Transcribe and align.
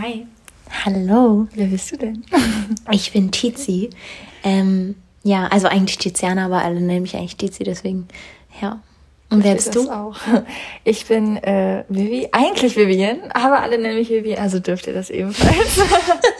Hi. 0.00 0.28
Hallo. 0.84 1.48
Wer 1.54 1.66
bist 1.66 1.90
du 1.90 1.96
denn? 1.96 2.24
ich 2.92 3.12
bin 3.12 3.32
Tizi. 3.32 3.90
Ähm, 4.44 4.94
ja, 5.24 5.48
also 5.48 5.66
eigentlich 5.66 5.98
Tiziana, 5.98 6.44
aber 6.44 6.62
alle 6.62 6.80
nennen 6.80 7.02
mich 7.02 7.16
eigentlich 7.16 7.36
Tizi, 7.36 7.64
deswegen, 7.64 8.06
ja. 8.62 8.80
Und 9.28 9.42
wer 9.42 9.56
bist 9.56 9.74
du? 9.74 9.90
Auch. 9.90 10.16
Ich 10.84 11.06
bin 11.06 11.36
äh, 11.38 11.82
Vivi, 11.88 12.28
eigentlich 12.30 12.76
Vivian, 12.76 13.32
aber 13.32 13.60
alle 13.60 13.76
nennen 13.76 13.96
mich 13.96 14.08
Vivi, 14.08 14.36
also 14.36 14.60
dürft 14.60 14.86
ihr 14.86 14.94
das 14.94 15.10
ebenfalls. 15.10 15.80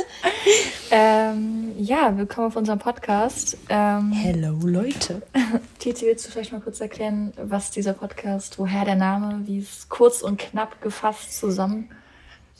ähm, 0.92 1.72
ja, 1.78 2.16
willkommen 2.16 2.46
auf 2.46 2.56
unserem 2.56 2.78
Podcast. 2.78 3.58
Ähm, 3.68 4.12
Hello, 4.12 4.56
Leute. 4.62 5.22
Tizi, 5.80 6.06
willst 6.06 6.28
du 6.28 6.30
vielleicht 6.30 6.52
mal 6.52 6.60
kurz 6.60 6.80
erklären, 6.80 7.32
was 7.42 7.72
dieser 7.72 7.94
Podcast, 7.94 8.60
woher 8.60 8.84
der 8.84 8.94
Name, 8.94 9.40
wie 9.46 9.58
es 9.58 9.88
kurz 9.88 10.22
und 10.22 10.38
knapp 10.38 10.80
gefasst 10.80 11.36
zusammen 11.36 11.90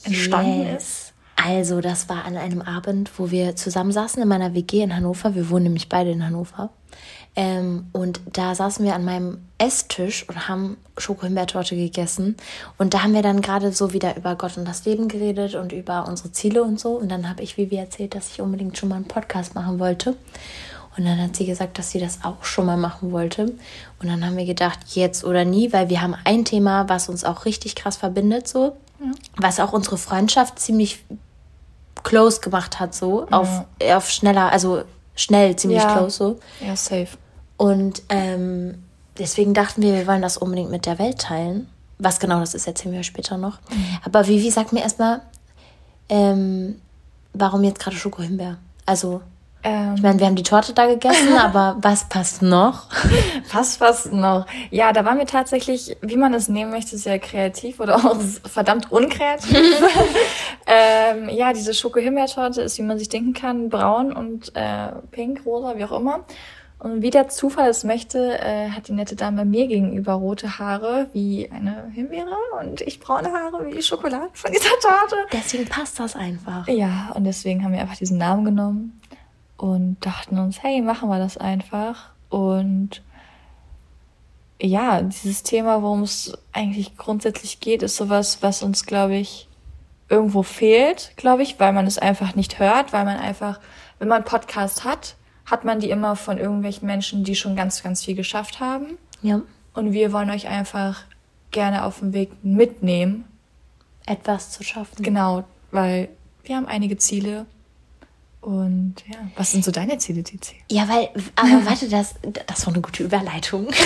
entstanden 0.05 0.63
yes. 0.63 0.83
ist? 0.83 1.13
Also, 1.37 1.81
das 1.81 2.09
war 2.09 2.25
an 2.25 2.37
einem 2.37 2.63
Abend, 2.63 3.11
wo 3.17 3.31
wir 3.31 3.55
zusammensaßen 3.55 4.21
in 4.21 4.29
meiner 4.29 4.55
WG 4.55 4.83
in 4.83 4.95
Hannover. 4.95 5.37
Wir 5.37 5.51
wohnen 5.51 5.65
nämlich 5.65 5.89
beide 5.89 6.11
in 6.11 6.25
Hannover. 6.25 6.71
Ähm, 7.37 7.87
und 7.93 8.21
da 8.33 8.57
saßen 8.57 8.85
wir 8.85 8.97
an 8.97 9.05
meinem 9.05 9.39
Esstisch 9.59 10.29
und 10.29 10.49
haben 10.49 10.77
Schokohimbeertorte 10.97 11.77
gegessen. 11.77 12.37
Und 12.79 12.95
da 12.95 13.05
haben 13.05 13.15
wir 13.15 13.23
dann 13.23 13.43
gerade 13.43 13.71
so 13.71 13.93
wieder 13.93 14.17
über 14.17 14.35
Gott 14.35 14.57
und 14.57 14.65
das 14.67 14.85
Leben 14.85 15.07
geredet 15.07 15.55
und 15.55 15.73
über 15.73 16.09
unsere 16.09 16.33
Ziele 16.33 16.65
und 16.65 16.81
so. 16.81 16.95
Und 16.95 17.09
dann 17.11 17.29
habe 17.29 17.43
ich 17.43 17.57
Vivi 17.57 17.77
erzählt, 17.77 18.17
dass 18.17 18.33
ich 18.33 18.41
unbedingt 18.41 18.77
schon 18.77 18.89
mal 18.89 18.97
einen 18.97 19.05
Podcast 19.05 19.55
machen 19.55 19.79
wollte. 19.79 20.17
Und 20.97 21.05
dann 21.05 21.23
hat 21.23 21.37
sie 21.37 21.47
gesagt, 21.47 21.79
dass 21.79 21.93
sie 21.93 22.01
das 22.01 22.25
auch 22.25 22.45
schon 22.45 22.67
mal 22.67 22.77
machen 22.77 23.13
wollte. 23.13 23.45
Und 24.01 24.09
dann 24.09 24.27
haben 24.27 24.37
wir 24.37 24.47
gedacht, 24.47 24.81
jetzt 24.89 25.23
oder 25.23 25.45
nie, 25.45 25.73
weil 25.73 25.89
wir 25.89 26.03
haben 26.03 26.17
ein 26.25 26.45
Thema, 26.45 26.89
was 26.89 27.09
uns 27.09 27.23
auch 27.23 27.45
richtig 27.45 27.77
krass 27.77 27.97
verbindet, 27.97 28.49
so. 28.49 28.77
Ja. 29.01 29.11
Was 29.37 29.61
auch 29.61 29.73
unsere 29.73 29.99
Freundschaft 29.99 30.59
ziemlich 30.59 31.05
close 32.03 32.41
gemacht 32.41 32.81
hat, 32.81 32.95
so. 32.95 33.27
Ja. 33.31 33.39
Auf, 33.39 33.65
auf 33.93 34.11
schneller, 34.11 34.53
also 34.53 34.83
schnell 35.15 35.57
ziemlich 35.57 35.83
ja. 35.83 35.97
close, 35.97 36.17
so. 36.17 36.39
Ja, 36.65 36.77
safe. 36.77 37.09
Und 37.57 38.03
ähm, 38.09 38.83
deswegen 39.19 39.55
dachten 39.55 39.83
wir, 39.83 39.95
wir 39.95 40.07
wollen 40.07 40.23
das 40.23 40.37
unbedingt 40.37 40.71
mit 40.71 40.87
der 40.87 40.99
Welt 40.99 41.19
teilen. 41.19 41.69
Was 41.99 42.21
genau 42.21 42.39
das 42.41 42.55
ist, 42.55 42.67
erzählen 42.67 42.95
wir 42.95 43.03
später 43.03 43.37
noch. 43.37 43.59
Mhm. 43.71 43.99
Aber 44.05 44.27
Vivi, 44.27 44.51
sag 44.51 44.73
mir 44.73 44.83
erstmal, 44.83 45.21
ähm, 46.09 46.81
warum 47.33 47.65
jetzt 47.65 47.81
gerade 47.81 47.97
Schokohimbeer? 47.97 48.59
Also, 48.87 49.21
ähm, 49.69 49.95
ich 49.97 50.03
meine, 50.03 50.19
wir 50.19 50.27
haben 50.27 50.37
die 50.37 50.43
Torte 50.43 50.73
da 50.73 50.87
gegessen, 50.87 51.33
aber 51.39 51.77
was 51.81 52.09
passt 52.09 52.43
noch? 52.43 52.87
Was 53.53 53.77
passt 53.79 54.13
noch? 54.13 54.47
Ja, 54.71 54.93
da 54.93 55.05
waren 55.05 55.19
wir 55.19 55.27
tatsächlich, 55.27 55.97
wie 56.01 56.17
man 56.17 56.35
es 56.35 56.49
nehmen 56.49 56.71
möchte, 56.71 56.97
sehr 56.97 57.19
kreativ 57.19 57.81
oder 57.81 57.97
auch 57.97 58.17
verdammt 58.51 58.91
unkreativ. 58.91 59.57
ähm, 60.67 61.29
ja, 61.29 61.53
diese 61.53 61.75
Schokohimbeertorte 61.75 62.63
ist, 62.63 62.79
wie 62.79 62.83
man 62.83 62.99
sich 62.99 63.09
denken 63.09 63.35
kann, 63.35 63.69
braun 63.69 64.13
und 64.13 64.55
äh, 64.55 64.93
pink, 65.11 65.45
rosa, 65.45 65.77
wie 65.77 65.85
auch 65.85 65.99
immer. 65.99 66.25
Und 66.81 67.03
wie 67.03 67.11
der 67.11 67.29
Zufall 67.29 67.71
es 67.71 67.83
möchte, 67.83 68.39
äh, 68.41 68.71
hat 68.71 68.87
die 68.87 68.93
nette 68.93 69.17
Dame 69.17 69.45
mir 69.45 69.67
gegenüber 69.67 70.13
rote 70.13 70.61
Haare 70.61 71.09
wie 71.13 71.51
eine 71.51 71.91
Himbeere 71.93 72.37
und 72.61 72.83
ich 72.83 73.01
braune 73.01 73.33
Haare 73.33 73.67
wie 73.67 73.75
die 73.75 73.83
Schokolade 73.83 74.29
von 74.33 74.53
dieser 74.53 74.79
Torte. 74.81 75.17
Deswegen 75.33 75.67
passt 75.67 75.99
das 75.99 76.15
einfach. 76.15 76.69
Ja, 76.69 77.11
und 77.17 77.25
deswegen 77.25 77.65
haben 77.65 77.73
wir 77.73 77.81
einfach 77.81 77.97
diesen 77.97 78.19
Namen 78.19 78.45
genommen 78.45 79.01
und 79.59 79.99
dachten 80.01 80.39
uns, 80.39 80.63
hey, 80.63 80.81
machen 80.81 81.11
wir 81.11 81.19
das 81.19 81.37
einfach. 81.37 82.11
Und 82.31 83.03
ja, 84.61 85.03
dieses 85.03 85.43
Thema, 85.43 85.83
worum 85.83 86.03
es 86.03 86.33
eigentlich 86.53 86.97
grundsätzlich 86.97 87.61
geht, 87.61 87.83
ist 87.83 87.97
sowas, 87.97 88.39
was 88.41 88.63
uns, 88.63 88.87
glaube 88.87 89.17
ich, 89.17 89.49
irgendwo 90.09 90.43
fehlt, 90.43 91.13
glaube 91.17 91.43
ich, 91.43 91.61
weil 91.61 91.73
man 91.73 91.87
es 91.87 91.99
einfach 91.99 92.35
nicht 92.35 92.59
hört, 92.59 92.93
weil 92.93 93.05
man 93.05 93.19
einfach, 93.19 93.61
wenn 93.99 94.09
man 94.09 94.25
Podcast 94.25 94.85
hat, 94.85 95.17
hat 95.45 95.65
man 95.65 95.81
die 95.81 95.91
immer 95.91 96.17
von 96.17 96.39
irgendwelchen 96.39 96.87
Menschen, 96.87 97.25
die 97.25 97.35
schon 97.35 97.57
ganz, 97.57 97.83
ganz 97.83 98.05
viel 98.05 98.15
geschafft 98.15 98.61
haben. 98.61 98.97
Ja. 99.23 99.43
Und 99.75 99.93
wir 99.93 100.13
wollen 100.13 100.31
euch 100.31 100.49
einfach 100.49 101.05
gerne 101.51 101.85
auf 101.85 101.99
dem 101.99 102.13
Weg 102.13 102.31
mitnehmen. 102.43 103.25
Etwas 104.07 104.51
zu 104.51 104.63
schaffen. 104.63 105.03
Genau, 105.03 105.45
weil 105.71 106.09
wir 106.45 106.57
haben 106.57 106.67
einige 106.67 106.97
Ziele. 106.97 107.47
Und 108.41 108.95
ja, 109.07 109.19
was 109.37 109.53
sind 109.53 109.65
so 109.65 109.71
deine 109.71 109.99
Ziele, 109.99 110.23
Tizi? 110.23 110.55
Ja, 110.71 110.89
weil, 110.89 111.11
aber 111.35 111.65
warte, 111.67 111.89
das, 111.89 112.15
das 112.47 112.67
war 112.67 112.73
eine 112.73 112.83
gute 112.83 113.03
Überleitung. 113.03 113.69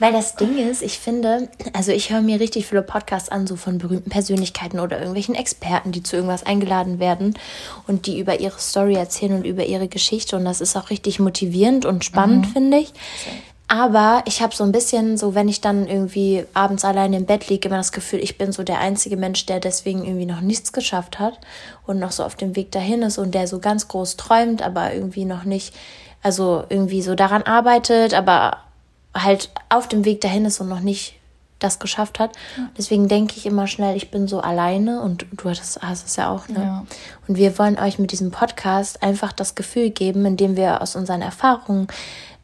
Weil 0.00 0.12
das 0.12 0.34
Ding 0.34 0.58
ist, 0.58 0.82
ich 0.82 0.98
finde, 0.98 1.48
also 1.72 1.92
ich 1.92 2.10
höre 2.10 2.20
mir 2.20 2.40
richtig 2.40 2.66
viele 2.66 2.82
Podcasts 2.82 3.28
an, 3.28 3.46
so 3.46 3.54
von 3.56 3.78
berühmten 3.78 4.10
Persönlichkeiten 4.10 4.80
oder 4.80 4.98
irgendwelchen 4.98 5.34
Experten, 5.34 5.92
die 5.92 6.02
zu 6.02 6.16
irgendwas 6.16 6.44
eingeladen 6.44 6.98
werden 6.98 7.34
und 7.86 8.06
die 8.06 8.18
über 8.18 8.40
ihre 8.40 8.58
Story 8.58 8.94
erzählen 8.94 9.34
und 9.34 9.44
über 9.44 9.64
ihre 9.64 9.86
Geschichte. 9.86 10.36
Und 10.36 10.44
das 10.44 10.60
ist 10.60 10.76
auch 10.76 10.90
richtig 10.90 11.20
motivierend 11.20 11.84
und 11.84 12.04
spannend, 12.04 12.48
mhm. 12.48 12.52
finde 12.52 12.78
ich. 12.78 12.92
Aber 13.74 14.22
ich 14.24 14.40
habe 14.40 14.54
so 14.54 14.62
ein 14.62 14.70
bisschen, 14.70 15.16
so 15.16 15.34
wenn 15.34 15.48
ich 15.48 15.60
dann 15.60 15.88
irgendwie 15.88 16.44
abends 16.54 16.84
allein 16.84 17.12
im 17.12 17.26
Bett 17.26 17.48
liege, 17.48 17.66
immer 17.66 17.78
das 17.78 17.90
Gefühl, 17.90 18.20
ich 18.20 18.38
bin 18.38 18.52
so 18.52 18.62
der 18.62 18.78
einzige 18.78 19.16
Mensch, 19.16 19.46
der 19.46 19.58
deswegen 19.58 20.04
irgendwie 20.04 20.26
noch 20.26 20.42
nichts 20.42 20.72
geschafft 20.72 21.18
hat 21.18 21.40
und 21.84 21.98
noch 21.98 22.12
so 22.12 22.22
auf 22.22 22.36
dem 22.36 22.54
Weg 22.54 22.70
dahin 22.70 23.02
ist 23.02 23.18
und 23.18 23.34
der 23.34 23.48
so 23.48 23.58
ganz 23.58 23.88
groß 23.88 24.16
träumt, 24.16 24.62
aber 24.62 24.94
irgendwie 24.94 25.24
noch 25.24 25.42
nicht, 25.42 25.74
also 26.22 26.62
irgendwie 26.68 27.02
so 27.02 27.16
daran 27.16 27.42
arbeitet, 27.42 28.14
aber 28.14 28.58
halt 29.12 29.50
auf 29.70 29.88
dem 29.88 30.04
Weg 30.04 30.20
dahin 30.20 30.44
ist 30.44 30.60
und 30.60 30.68
noch 30.68 30.78
nicht 30.78 31.16
das 31.58 31.80
geschafft 31.80 32.20
hat. 32.20 32.30
Deswegen 32.78 33.08
denke 33.08 33.34
ich 33.36 33.44
immer 33.46 33.66
schnell, 33.66 33.96
ich 33.96 34.12
bin 34.12 34.28
so 34.28 34.40
alleine 34.40 35.00
und 35.00 35.26
du 35.32 35.48
hast, 35.48 35.82
hast 35.82 36.06
es 36.06 36.14
ja 36.14 36.30
auch. 36.30 36.46
Ne? 36.46 36.60
Ja. 36.60 36.86
Und 37.26 37.38
wir 37.38 37.58
wollen 37.58 37.78
euch 37.78 37.98
mit 37.98 38.12
diesem 38.12 38.30
Podcast 38.30 39.02
einfach 39.02 39.32
das 39.32 39.56
Gefühl 39.56 39.90
geben, 39.90 40.24
indem 40.26 40.56
wir 40.56 40.80
aus 40.80 40.94
unseren 40.94 41.22
Erfahrungen 41.22 41.88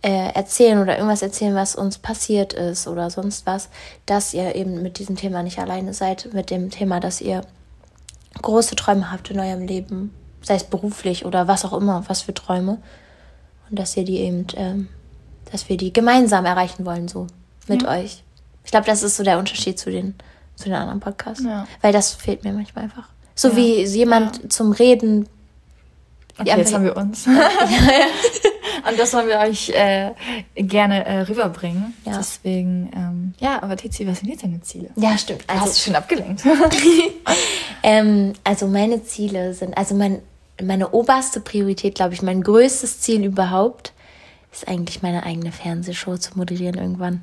äh, 0.02 0.32
erzählen 0.32 0.80
oder 0.80 0.96
irgendwas 0.96 1.22
erzählen, 1.22 1.54
was 1.54 1.74
uns 1.74 1.98
passiert 1.98 2.52
ist 2.52 2.86
oder 2.86 3.10
sonst 3.10 3.46
was, 3.46 3.68
dass 4.06 4.32
ihr 4.34 4.54
eben 4.54 4.82
mit 4.82 4.98
diesem 4.98 5.16
Thema 5.16 5.42
nicht 5.42 5.58
alleine 5.58 5.92
seid, 5.94 6.32
mit 6.32 6.50
dem 6.50 6.70
Thema, 6.70 7.00
dass 7.00 7.20
ihr 7.20 7.42
große 8.40 8.76
Träume 8.76 9.12
habt 9.12 9.30
in 9.30 9.40
eurem 9.40 9.66
Leben, 9.66 10.14
sei 10.42 10.54
es 10.54 10.64
beruflich 10.64 11.24
oder 11.26 11.48
was 11.48 11.64
auch 11.64 11.72
immer, 11.72 12.04
was 12.08 12.22
für 12.22 12.34
Träume. 12.34 12.78
Und 13.68 13.78
dass 13.78 13.96
ihr 13.96 14.04
die 14.04 14.18
eben 14.18 14.46
ähm, 14.56 14.88
dass 15.50 15.68
wir 15.68 15.76
die 15.76 15.92
gemeinsam 15.92 16.44
erreichen 16.44 16.86
wollen, 16.86 17.08
so 17.08 17.26
mit 17.66 17.82
ja. 17.82 17.90
euch. 17.90 18.22
Ich 18.64 18.70
glaube, 18.70 18.86
das 18.86 19.02
ist 19.02 19.16
so 19.16 19.22
der 19.22 19.38
Unterschied 19.38 19.78
zu 19.78 19.90
den, 19.90 20.14
zu 20.54 20.64
den 20.64 20.74
anderen 20.74 21.00
Podcasts. 21.00 21.44
Ja. 21.44 21.66
Weil 21.80 21.92
das 21.92 22.14
fehlt 22.14 22.44
mir 22.44 22.52
manchmal 22.52 22.84
einfach. 22.84 23.08
So 23.34 23.48
ja. 23.48 23.56
wie 23.56 23.82
jemand 23.84 24.52
zum 24.52 24.72
Reden. 24.72 25.28
Okay, 26.40 26.56
jetzt 26.56 26.72
haben 26.72 26.84
wir 26.84 26.96
uns. 26.96 27.26
Und 28.88 28.98
das 28.98 29.12
wollen 29.12 29.28
wir 29.28 29.38
euch 29.38 29.70
äh, 29.70 30.12
gerne 30.56 31.04
äh, 31.04 31.20
rüberbringen. 31.22 31.94
Ja. 32.04 32.18
Deswegen, 32.18 32.90
ähm, 32.94 33.34
ja, 33.38 33.62
aber 33.62 33.76
Tizi, 33.76 34.06
was 34.06 34.20
sind 34.20 34.30
jetzt 34.30 34.42
deine 34.42 34.60
Ziele? 34.60 34.90
Ja, 34.96 35.16
stimmt. 35.18 35.44
Also, 35.46 35.62
hast 35.62 35.78
du 35.78 35.82
schon 35.82 35.96
abgelenkt. 35.96 36.42
ähm, 37.82 38.32
also 38.44 38.66
meine 38.66 39.04
Ziele 39.04 39.54
sind, 39.54 39.76
also 39.76 39.94
mein, 39.94 40.20
meine 40.62 40.90
oberste 40.90 41.40
Priorität, 41.40 41.94
glaube 41.94 42.14
ich, 42.14 42.22
mein 42.22 42.42
größtes 42.42 43.00
Ziel 43.00 43.24
überhaupt 43.24 43.92
ist 44.52 44.66
eigentlich 44.66 45.02
meine 45.02 45.22
eigene 45.24 45.52
Fernsehshow 45.52 46.16
zu 46.16 46.36
moderieren 46.36 46.76
irgendwann. 46.76 47.22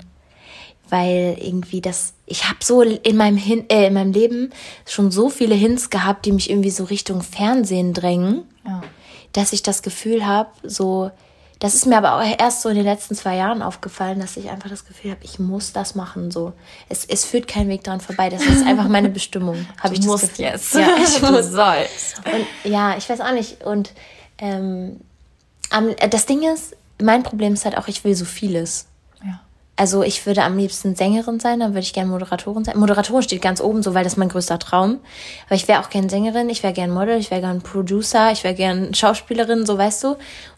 Weil 0.90 1.38
irgendwie 1.42 1.82
das, 1.82 2.14
ich 2.26 2.48
habe 2.48 2.60
so 2.64 2.82
in 2.82 3.18
meinem, 3.18 3.36
Hin 3.36 3.66
äh, 3.70 3.88
in 3.88 3.94
meinem 3.94 4.14
Leben 4.14 4.52
schon 4.86 5.12
so 5.12 5.30
viele 5.30 5.56
Hints 5.56 5.90
gehabt, 5.90 6.26
die 6.26 6.32
mich 6.32 6.50
irgendwie 6.50 6.70
so 6.70 6.86
Richtung 6.86 7.24
Fernsehen 7.24 7.94
drängen, 7.94 8.44
ja. 8.66 8.82
Dass 9.38 9.54
ich 9.54 9.62
das 9.62 9.84
Gefühl 9.84 10.26
habe, 10.26 10.50
so, 10.64 11.12
das 11.60 11.76
ist 11.76 11.86
mir 11.86 11.98
aber 11.98 12.16
auch 12.16 12.40
erst 12.40 12.64
so 12.64 12.70
in 12.70 12.76
den 12.76 12.86
letzten 12.86 13.14
zwei 13.14 13.36
Jahren 13.36 13.62
aufgefallen, 13.62 14.20
dass 14.20 14.36
ich 14.36 14.50
einfach 14.50 14.68
das 14.68 14.84
Gefühl 14.84 15.12
habe, 15.12 15.24
ich 15.24 15.38
muss 15.38 15.74
das 15.74 15.94
machen. 15.94 16.32
So, 16.32 16.54
es, 16.90 17.06
es 17.06 17.24
führt 17.24 17.48
kein 17.48 17.70
Weg 17.70 17.84
dran 17.84 18.02
vorbei. 18.02 18.30
Das 18.30 18.44
ist 18.44 18.66
einfach 18.66 18.88
meine 18.88 19.10
Bestimmung. 19.10 19.68
Habe 19.80 19.94
ich 19.94 20.02
musst 20.02 20.24
das 20.24 20.38
jetzt. 20.40 20.74
Ja, 20.74 20.90
ich 21.04 21.20
du 21.20 21.44
sollst. 21.44 22.18
Und 22.26 22.72
ja, 22.72 22.98
ich 22.98 23.08
weiß 23.08 23.22
auch 23.22 23.32
nicht. 23.32 23.64
Und 23.64 23.94
ähm, 24.40 25.02
das 26.10 26.26
Ding 26.26 26.42
ist, 26.42 26.76
mein 27.00 27.22
Problem 27.22 27.54
ist 27.54 27.64
halt 27.64 27.78
auch, 27.78 27.88
ich 27.88 28.04
will 28.04 28.16
so 28.16 28.26
vieles. 28.26 28.88
Also 29.80 30.02
ich 30.02 30.26
würde 30.26 30.44
am 30.44 30.58
liebsten 30.58 30.96
Sängerin 30.96 31.40
sein, 31.40 31.60
dann 31.60 31.72
würde 31.72 31.82
ich 31.82 31.94
gerne 31.94 32.10
Moderatorin 32.10 32.66
sein. 32.66 32.80
Moderatorin 32.80 33.22
steht 33.22 33.44
ganz 33.44 33.62
oben 33.62 33.84
so, 33.84 33.94
weil 33.94 34.04
das 34.04 34.14
ist 34.14 34.18
mein 34.18 34.30
größter 34.30 34.58
Traum. 34.58 35.00
Aber 35.46 35.56
ich 35.56 35.68
wäre 35.68 35.80
auch 35.82 35.92
gern 35.92 36.10
Sängerin, 36.10 36.50
ich 36.50 36.64
wäre 36.64 36.74
gern 36.74 36.90
Model, 36.90 37.20
ich 37.20 37.30
wäre 37.30 37.42
gern 37.42 37.62
Producer, 37.62 38.32
ich 38.32 38.44
wäre 38.44 38.56
gern 38.56 38.96
Schauspielerin, 38.96 39.68
so 39.68 39.78
weißt 39.78 40.04
du. 40.04 40.08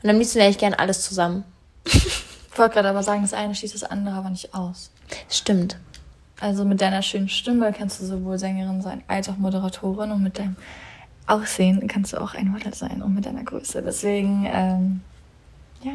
Und 0.03 0.09
am 0.09 0.17
liebsten 0.17 0.39
wäre 0.39 0.49
ich 0.49 0.57
gern 0.57 0.73
alles 0.73 1.01
zusammen. 1.01 1.43
Ich 1.85 2.57
wollte 2.57 2.75
gerade 2.75 2.89
aber 2.89 3.03
sagen, 3.03 3.21
das 3.21 3.33
eine 3.33 3.53
schließt 3.55 3.75
das 3.75 3.83
andere 3.83 4.15
aber 4.15 4.29
nicht 4.29 4.53
aus. 4.53 4.89
Stimmt. 5.29 5.77
Also 6.39 6.63
mit 6.63 6.79
deiner 6.79 7.01
schönen 7.01 7.27
Stimme 7.27 7.73
kannst 7.73 8.01
du 8.01 8.05
sowohl 8.05 8.39
Sängerin 8.39 8.81
sein 8.81 9.03
als 9.07 9.27
auch 9.27 9.37
Moderatorin 9.37 10.11
und 10.11 10.23
mit 10.23 10.39
deinem 10.39 10.55
Aussehen 11.27 11.87
kannst 11.87 12.13
du 12.13 12.21
auch 12.21 12.33
ein 12.33 12.47
Model 12.47 12.73
sein 12.73 13.01
und 13.01 13.13
mit 13.13 13.25
deiner 13.25 13.43
Größe. 13.43 13.81
Deswegen, 13.81 14.47
ähm, 14.49 15.01
ja. 15.83 15.93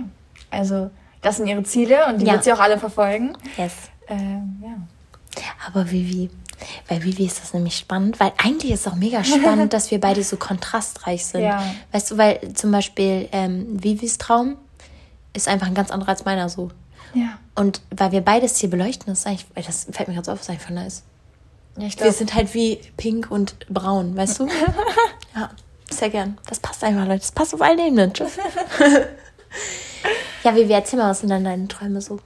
Also, 0.50 0.90
das 1.24 1.38
sind 1.38 1.46
ihre 1.46 1.62
Ziele 1.62 2.06
und 2.06 2.20
die 2.20 2.26
ja. 2.26 2.34
wird 2.34 2.44
sie 2.44 2.52
auch 2.52 2.60
alle 2.60 2.78
verfolgen. 2.78 3.36
Yes. 3.56 3.72
Ähm, 4.08 4.62
ja. 4.62 5.42
Aber 5.66 5.90
Vivi, 5.90 6.30
Weil 6.88 7.02
Vivi 7.02 7.24
ist 7.24 7.40
das 7.40 7.54
nämlich 7.54 7.76
spannend, 7.76 8.20
weil 8.20 8.32
eigentlich 8.36 8.70
ist 8.70 8.86
es 8.86 8.92
auch 8.92 8.96
mega 8.96 9.24
spannend, 9.24 9.72
dass 9.72 9.90
wir 9.90 10.00
beide 10.00 10.22
so 10.22 10.36
kontrastreich 10.36 11.24
sind. 11.24 11.42
Ja. 11.42 11.64
Weißt 11.92 12.10
du, 12.10 12.18
weil 12.18 12.52
zum 12.54 12.70
Beispiel 12.70 13.28
ähm, 13.32 13.82
Vivis 13.82 14.18
Traum 14.18 14.56
ist 15.32 15.48
einfach 15.48 15.66
ein 15.66 15.74
ganz 15.74 15.90
anderer 15.90 16.10
als 16.10 16.24
meiner 16.24 16.48
so. 16.48 16.70
Ja. 17.14 17.38
Und 17.54 17.80
weil 17.90 18.12
wir 18.12 18.20
beides 18.20 18.58
hier 18.58 18.68
beleuchten, 18.70 19.06
das 19.06 19.20
ist 19.20 19.26
eigentlich, 19.26 19.66
das 19.66 19.86
fällt 19.90 20.08
mir 20.08 20.14
gerade 20.14 20.26
so 20.26 20.32
auf, 20.32 20.40
ist 20.40 20.50
einfach 20.50 20.70
nice. 20.70 21.02
Ja, 21.78 21.86
ich 21.86 21.96
glaub, 21.96 22.06
wir 22.06 22.12
sind 22.12 22.34
halt 22.34 22.52
wie 22.54 22.80
pink 22.96 23.30
und 23.30 23.56
braun, 23.68 24.14
weißt 24.14 24.40
du? 24.40 24.46
ja, 25.34 25.50
sehr 25.90 26.10
gern. 26.10 26.38
Das 26.48 26.60
passt 26.60 26.84
einfach, 26.84 27.06
Leute. 27.06 27.20
Das 27.20 27.32
passt 27.32 27.54
auf 27.54 27.62
alle 27.62 27.86
Ebenen. 27.86 28.12
Tschüss. 28.12 28.32
ja, 30.44 30.54
wie, 30.54 30.68
wie 30.68 30.72
erzähl 30.72 30.98
mal, 30.98 31.10
was 31.10 31.20
sind 31.20 31.30
dann 31.30 31.44
deine 31.44 31.68
Träume 31.68 32.00
so? 32.00 32.20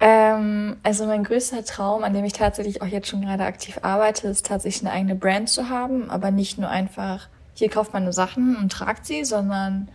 Ähm, 0.00 0.76
also 0.82 1.06
mein 1.06 1.24
größter 1.24 1.64
Traum, 1.64 2.04
an 2.04 2.12
dem 2.12 2.24
ich 2.24 2.34
tatsächlich 2.34 2.82
auch 2.82 2.86
jetzt 2.86 3.08
schon 3.08 3.22
gerade 3.22 3.44
aktiv 3.44 3.78
arbeite, 3.82 4.28
ist 4.28 4.46
tatsächlich 4.46 4.86
eine 4.86 4.94
eigene 4.94 5.14
Brand 5.14 5.48
zu 5.48 5.70
haben, 5.70 6.10
aber 6.10 6.30
nicht 6.30 6.58
nur 6.58 6.68
einfach, 6.68 7.28
hier 7.54 7.70
kauft 7.70 7.94
man 7.94 8.10
Sachen 8.12 8.56
und 8.56 8.70
tragt 8.70 9.06
sie, 9.06 9.24
sondern 9.24 9.88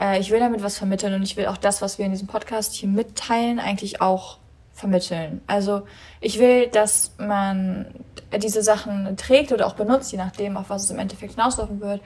äh, 0.00 0.18
ich 0.20 0.30
will 0.30 0.40
damit 0.40 0.62
was 0.62 0.78
vermitteln 0.78 1.12
und 1.12 1.22
ich 1.22 1.36
will 1.36 1.46
auch 1.46 1.58
das, 1.58 1.82
was 1.82 1.98
wir 1.98 2.06
in 2.06 2.12
diesem 2.12 2.28
Podcast 2.28 2.72
hier 2.74 2.88
mitteilen, 2.88 3.58
eigentlich 3.58 4.00
auch 4.00 4.38
vermitteln. 4.72 5.40
Also 5.46 5.82
ich 6.20 6.38
will, 6.38 6.68
dass 6.68 7.12
man 7.18 7.86
diese 8.38 8.62
Sachen 8.62 9.16
trägt 9.16 9.52
oder 9.52 9.66
auch 9.66 9.74
benutzt, 9.74 10.12
je 10.12 10.18
nachdem, 10.18 10.56
auf 10.56 10.70
was 10.70 10.84
es 10.84 10.90
im 10.90 10.98
Endeffekt 10.98 11.34
hinauslaufen 11.34 11.80
wird. 11.80 12.00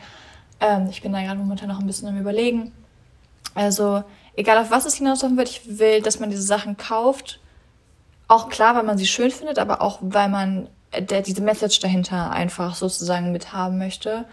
Ähm, 0.61 0.89
ich 0.91 1.03
bin 1.03 1.13
da 1.13 1.21
gerade 1.21 1.39
momentan 1.39 1.69
noch 1.69 1.81
ein 1.81 1.87
bisschen 1.87 2.09
am 2.09 2.19
Überlegen. 2.19 2.73
Also 3.55 4.05
egal 4.41 4.59
auf 4.59 4.71
was 4.71 4.87
es 4.87 4.95
hinauslaufen 4.95 5.37
wird, 5.37 5.51
ich 5.51 5.79
will, 5.79 6.01
dass 6.03 6.19
man 6.19 6.31
diese 6.31 6.43
Sachen 6.43 6.77
kauft. 6.77 7.41
Auch 8.27 8.49
klar, 8.49 8.75
weil 8.75 8.85
man 8.85 8.97
sie 8.97 9.07
schön 9.07 9.31
findet, 9.31 9.59
aber 9.59 9.83
auch 9.83 9.99
weil 10.01 10.29
man 10.29 10.69
der, 10.99 11.23
diese 11.23 11.43
Message 11.43 11.81
dahinter 11.81 12.31
einfach 12.31 12.75
sozusagen 12.75 13.33
mithaben 13.33 13.79
möchte. 13.79 14.25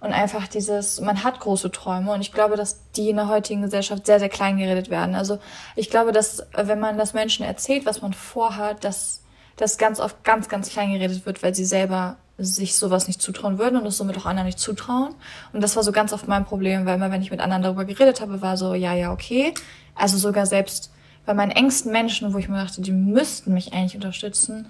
Und 0.00 0.12
einfach 0.12 0.48
dieses, 0.48 1.00
man 1.00 1.24
hat 1.24 1.40
große 1.40 1.70
Träume 1.70 2.12
und 2.12 2.20
ich 2.20 2.32
glaube, 2.32 2.56
dass 2.56 2.90
die 2.92 3.08
in 3.08 3.16
der 3.16 3.28
heutigen 3.28 3.62
Gesellschaft 3.62 4.04
sehr, 4.04 4.18
sehr 4.18 4.28
klein 4.28 4.58
geredet 4.58 4.90
werden. 4.90 5.14
Also 5.14 5.38
ich 5.76 5.88
glaube, 5.88 6.12
dass 6.12 6.46
wenn 6.52 6.78
man 6.78 6.98
das 6.98 7.14
Menschen 7.14 7.46
erzählt, 7.46 7.86
was 7.86 8.02
man 8.02 8.12
vorhat, 8.12 8.84
dass 8.84 9.23
das 9.56 9.78
ganz 9.78 10.00
oft 10.00 10.24
ganz, 10.24 10.48
ganz 10.48 10.70
klein 10.70 10.92
geredet 10.92 11.26
wird, 11.26 11.42
weil 11.42 11.54
sie 11.54 11.64
selber 11.64 12.16
sich 12.36 12.76
sowas 12.76 13.06
nicht 13.06 13.22
zutrauen 13.22 13.58
würden 13.58 13.80
und 13.80 13.86
es 13.86 13.96
somit 13.96 14.18
auch 14.18 14.26
anderen 14.26 14.46
nicht 14.46 14.58
zutrauen. 14.58 15.14
Und 15.52 15.62
das 15.62 15.76
war 15.76 15.84
so 15.84 15.92
ganz 15.92 16.12
oft 16.12 16.26
mein 16.26 16.44
Problem, 16.44 16.84
weil 16.84 16.96
immer, 16.96 17.10
wenn 17.10 17.22
ich 17.22 17.30
mit 17.30 17.40
anderen 17.40 17.62
darüber 17.62 17.84
geredet 17.84 18.20
habe, 18.20 18.42
war 18.42 18.56
so, 18.56 18.74
ja, 18.74 18.92
ja, 18.94 19.12
okay. 19.12 19.54
Also 19.94 20.16
sogar 20.18 20.46
selbst 20.46 20.90
bei 21.26 21.34
meinen 21.34 21.52
engsten 21.52 21.92
Menschen, 21.92 22.34
wo 22.34 22.38
ich 22.38 22.48
mir 22.48 22.56
dachte, 22.56 22.82
die 22.82 22.92
müssten 22.92 23.54
mich 23.54 23.72
eigentlich 23.72 23.94
unterstützen, 23.94 24.66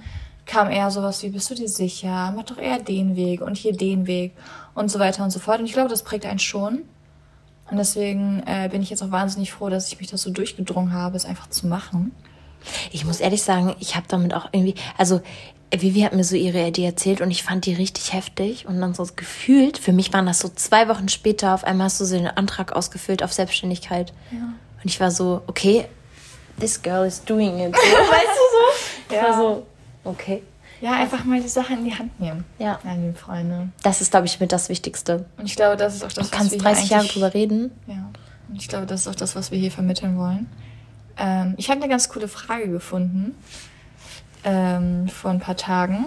kam 0.46 0.70
eher 0.70 0.90
sowas 0.90 1.22
wie, 1.22 1.30
bist 1.30 1.50
du 1.50 1.54
dir 1.54 1.68
sicher? 1.68 2.32
Mach 2.36 2.44
doch 2.44 2.58
eher 2.58 2.78
den 2.78 3.16
Weg 3.16 3.40
und 3.40 3.56
hier 3.56 3.72
den 3.72 4.06
Weg 4.06 4.32
und 4.74 4.90
so 4.90 4.98
weiter 4.98 5.24
und 5.24 5.30
so 5.30 5.38
fort. 5.38 5.60
Und 5.60 5.66
ich 5.66 5.72
glaube, 5.72 5.88
das 5.88 6.02
prägt 6.02 6.26
einen 6.26 6.38
schon. 6.38 6.82
Und 7.70 7.78
deswegen 7.78 8.42
äh, 8.46 8.68
bin 8.70 8.82
ich 8.82 8.90
jetzt 8.90 9.02
auch 9.02 9.10
wahnsinnig 9.10 9.52
froh, 9.52 9.70
dass 9.70 9.88
ich 9.88 9.98
mich 9.98 10.10
das 10.10 10.20
so 10.20 10.30
durchgedrungen 10.30 10.92
habe, 10.92 11.16
es 11.16 11.24
einfach 11.24 11.48
zu 11.48 11.66
machen. 11.66 12.12
Ich 12.92 13.04
muss 13.04 13.20
ehrlich 13.20 13.42
sagen, 13.42 13.74
ich 13.80 13.96
habe 13.96 14.06
damit 14.08 14.34
auch 14.34 14.48
irgendwie, 14.52 14.74
also 14.96 15.20
Vivi 15.72 16.00
hat 16.00 16.12
mir 16.12 16.24
so 16.24 16.36
ihre 16.36 16.66
Idee 16.66 16.84
erzählt 16.84 17.20
und 17.20 17.30
ich 17.30 17.42
fand 17.42 17.66
die 17.66 17.74
richtig 17.74 18.12
heftig 18.12 18.66
und 18.66 18.80
dann 18.80 18.94
so 18.94 19.06
gefühlt, 19.16 19.78
für 19.78 19.92
mich 19.92 20.12
waren 20.12 20.26
das 20.26 20.38
so 20.38 20.48
zwei 20.48 20.88
Wochen 20.88 21.08
später, 21.08 21.54
auf 21.54 21.64
einmal 21.64 21.86
hast 21.86 22.00
du 22.00 22.04
so 22.04 22.16
den 22.16 22.28
Antrag 22.28 22.72
ausgefüllt 22.72 23.22
auf 23.22 23.32
Selbstständigkeit. 23.32 24.12
Ja. 24.30 24.38
Und 24.38 24.84
ich 24.84 25.00
war 25.00 25.10
so, 25.10 25.42
okay, 25.46 25.86
this 26.60 26.80
girl 26.80 27.06
is 27.06 27.24
doing 27.24 27.58
it. 27.58 27.72
weißt 27.74 27.82
du 27.82 29.10
so? 29.10 29.14
Ja. 29.14 29.20
Ich 29.22 29.28
war 29.28 29.36
so, 29.36 29.66
okay. 30.04 30.42
Ja, 30.80 30.92
einfach 30.92 31.24
mal 31.24 31.40
die 31.40 31.48
Sache 31.48 31.72
in 31.72 31.84
die 31.84 31.94
Hand 31.94 32.20
nehmen. 32.20 32.44
Ja. 32.58 32.78
Meine 32.84 33.06
lieben 33.06 33.16
Freunde. 33.16 33.68
Das 33.82 34.00
ist, 34.00 34.10
glaube 34.10 34.26
ich, 34.26 34.38
mit 34.40 34.52
das 34.52 34.68
Wichtigste. 34.68 35.24
Und 35.38 35.46
ich 35.46 35.56
glaube, 35.56 35.76
das 35.76 35.94
ist 35.94 36.04
auch 36.04 36.12
das, 36.12 36.28
du 36.28 36.36
kannst 36.36 36.52
wir 36.52 36.58
30 36.58 36.90
Jahre 36.90 37.06
drüber 37.06 37.32
reden. 37.32 37.70
Ja. 37.86 38.10
Und 38.48 38.56
ich 38.56 38.68
glaube, 38.68 38.84
das 38.84 39.02
ist 39.02 39.08
auch 39.08 39.14
das, 39.14 39.34
was 39.34 39.50
wir 39.50 39.58
hier 39.58 39.70
vermitteln 39.70 40.18
wollen. 40.18 40.46
Ähm, 41.18 41.54
ich 41.56 41.70
habe 41.70 41.80
eine 41.80 41.88
ganz 41.88 42.08
coole 42.08 42.28
Frage 42.28 42.68
gefunden 42.68 43.34
ähm, 44.44 45.08
vor 45.08 45.30
ein 45.30 45.40
paar 45.40 45.56
Tagen. 45.56 46.06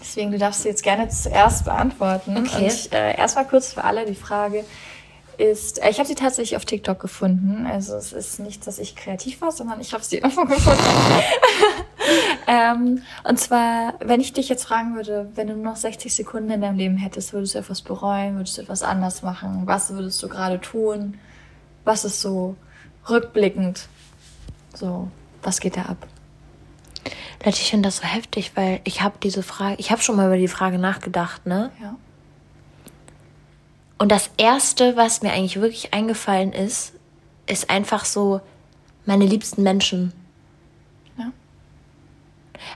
Deswegen, 0.00 0.30
du 0.32 0.38
darfst 0.38 0.62
sie 0.62 0.68
jetzt 0.68 0.82
gerne 0.82 1.08
zuerst 1.08 1.64
beantworten. 1.64 2.36
Okay. 2.36 2.64
Und 2.64 2.92
äh, 2.92 3.16
erstmal 3.16 3.46
kurz 3.46 3.74
für 3.74 3.84
alle 3.84 4.06
die 4.06 4.14
Frage 4.14 4.64
ist, 5.36 5.82
äh, 5.82 5.90
ich 5.90 5.98
habe 5.98 6.08
sie 6.08 6.14
tatsächlich 6.14 6.56
auf 6.56 6.64
TikTok 6.64 7.00
gefunden. 7.00 7.66
Also 7.66 7.96
es 7.96 8.12
ist 8.12 8.40
nicht, 8.40 8.66
dass 8.66 8.78
ich 8.78 8.96
kreativ 8.96 9.40
war, 9.40 9.52
sondern 9.52 9.80
ich 9.80 9.92
habe 9.92 10.04
sie 10.04 10.16
irgendwo 10.18 10.44
gefunden. 10.44 10.82
ähm, 12.46 13.02
und 13.24 13.38
zwar, 13.38 13.94
wenn 14.00 14.20
ich 14.20 14.32
dich 14.32 14.48
jetzt 14.48 14.64
fragen 14.64 14.94
würde, 14.96 15.28
wenn 15.34 15.48
du 15.48 15.54
nur 15.54 15.64
noch 15.64 15.76
60 15.76 16.14
Sekunden 16.14 16.50
in 16.50 16.60
deinem 16.60 16.76
Leben 16.76 16.96
hättest, 16.96 17.32
würdest 17.32 17.54
du 17.54 17.58
etwas 17.58 17.82
bereuen, 17.82 18.36
würdest 18.36 18.58
du 18.58 18.62
etwas 18.62 18.82
anders 18.82 19.22
machen? 19.22 19.62
Was 19.64 19.90
würdest 19.90 20.22
du 20.22 20.28
gerade 20.28 20.60
tun? 20.60 21.18
Was 21.84 22.04
ist 22.04 22.20
so 22.20 22.56
rückblickend? 23.08 23.88
So, 24.80 25.08
was 25.42 25.60
geht 25.60 25.76
da 25.76 25.82
ab? 25.82 26.06
Leute, 27.44 27.58
ich 27.60 27.70
finde 27.70 27.88
das 27.88 27.98
so 27.98 28.04
heftig, 28.04 28.52
weil 28.54 28.80
ich 28.84 29.02
habe 29.02 29.16
diese 29.22 29.42
Frage, 29.42 29.76
ich 29.78 29.90
habe 29.90 30.00
schon 30.00 30.16
mal 30.16 30.26
über 30.26 30.38
die 30.38 30.48
Frage 30.48 30.78
nachgedacht, 30.78 31.44
ne? 31.44 31.70
Ja. 31.80 31.96
Und 33.98 34.10
das 34.10 34.30
erste, 34.38 34.96
was 34.96 35.20
mir 35.20 35.32
eigentlich 35.32 35.60
wirklich 35.60 35.92
eingefallen 35.92 36.54
ist, 36.54 36.94
ist 37.46 37.68
einfach 37.68 38.06
so 38.06 38.40
meine 39.04 39.26
liebsten 39.26 39.62
Menschen. 39.62 40.14
Ja. 41.18 41.32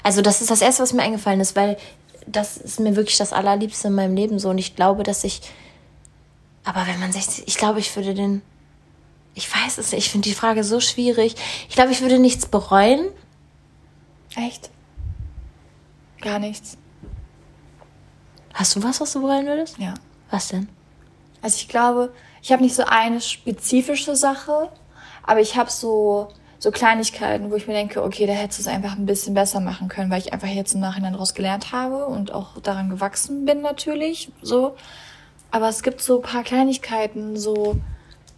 Also 0.03 0.21
das 0.21 0.43
ist 0.43 0.51
das 0.51 0.61
erste, 0.61 0.83
was 0.83 0.93
mir 0.93 1.03
eingefallen 1.03 1.41
ist, 1.41 1.57
weil 1.57 1.79
das 2.27 2.59
ist 2.59 2.81
mir 2.81 2.97
wirklich 2.97 3.17
das 3.17 3.33
allerliebste 3.33 3.89
in 3.89 3.95
meinem 3.95 4.15
Leben 4.15 4.39
so 4.39 4.51
und 4.51 4.59
ich 4.59 4.77
glaube, 4.77 5.03
dass 5.05 5.25
ich 5.25 5.41
aber 6.65 6.87
wenn 6.87 6.99
man 6.99 7.13
60, 7.13 7.47
ich 7.47 7.57
glaube, 7.57 7.79
ich 7.79 7.95
würde 7.95 8.15
den 8.15 8.43
ich 9.35 9.53
weiß 9.53 9.79
es 9.79 9.93
nicht, 9.93 10.07
ich 10.07 10.11
finde 10.11 10.29
die 10.29 10.35
Frage 10.35 10.65
so 10.65 10.81
schwierig. 10.81 11.35
Ich 11.69 11.75
glaube, 11.75 11.93
ich 11.93 12.01
würde 12.01 12.19
nichts 12.19 12.47
bereuen, 12.47 13.11
Echt? 14.37 14.71
Gar 16.21 16.39
nichts. 16.39 16.77
Hast 18.53 18.77
du 18.77 18.83
was, 18.83 19.01
was 19.01 19.13
du 19.13 19.21
bereuen 19.21 19.47
würdest? 19.47 19.79
Ja. 19.79 19.95
Was 20.31 20.49
denn? 20.49 20.69
Also 21.43 21.57
ich 21.57 21.69
glaube, 21.69 22.13
ich 22.43 22.53
habe 22.53 22.63
nicht 22.63 22.75
so 22.75 22.85
eine 22.85 23.21
spezifische 23.21 24.17
Sache, 24.17 24.71
aber 25.23 25.41
ich 25.41 25.57
habe 25.57 25.71
so 25.71 26.29
so 26.61 26.71
Kleinigkeiten, 26.71 27.51
wo 27.51 27.57
ich 27.57 27.67
mir 27.67 27.75
denke, 27.75 28.03
okay, 28.03 28.27
da 28.27 28.33
hättest 28.33 28.61
du 28.61 28.63
es 28.63 28.69
einfach 28.69 28.97
ein 28.97 29.05
bisschen 29.05 29.35
besser 29.35 29.61
machen 29.61 29.89
können, 29.89 30.11
weil 30.11 30.21
ich 30.21 30.33
einfach 30.33 30.49
jetzt 30.49 30.73
im 30.73 30.81
Nachhinein 30.81 31.13
daraus 31.13 31.35
gelernt 31.35 31.73
habe 31.73 32.07
und 32.07 32.33
auch 32.33 32.59
daran 32.63 32.89
gewachsen 32.89 33.45
bin 33.45 33.61
natürlich, 33.61 34.33
so. 34.41 34.75
Aber 35.51 35.69
es 35.69 35.83
gibt 35.83 36.01
so 36.01 36.21
ein 36.21 36.23
paar 36.23 36.43
Kleinigkeiten, 36.43 37.37
so 37.37 37.77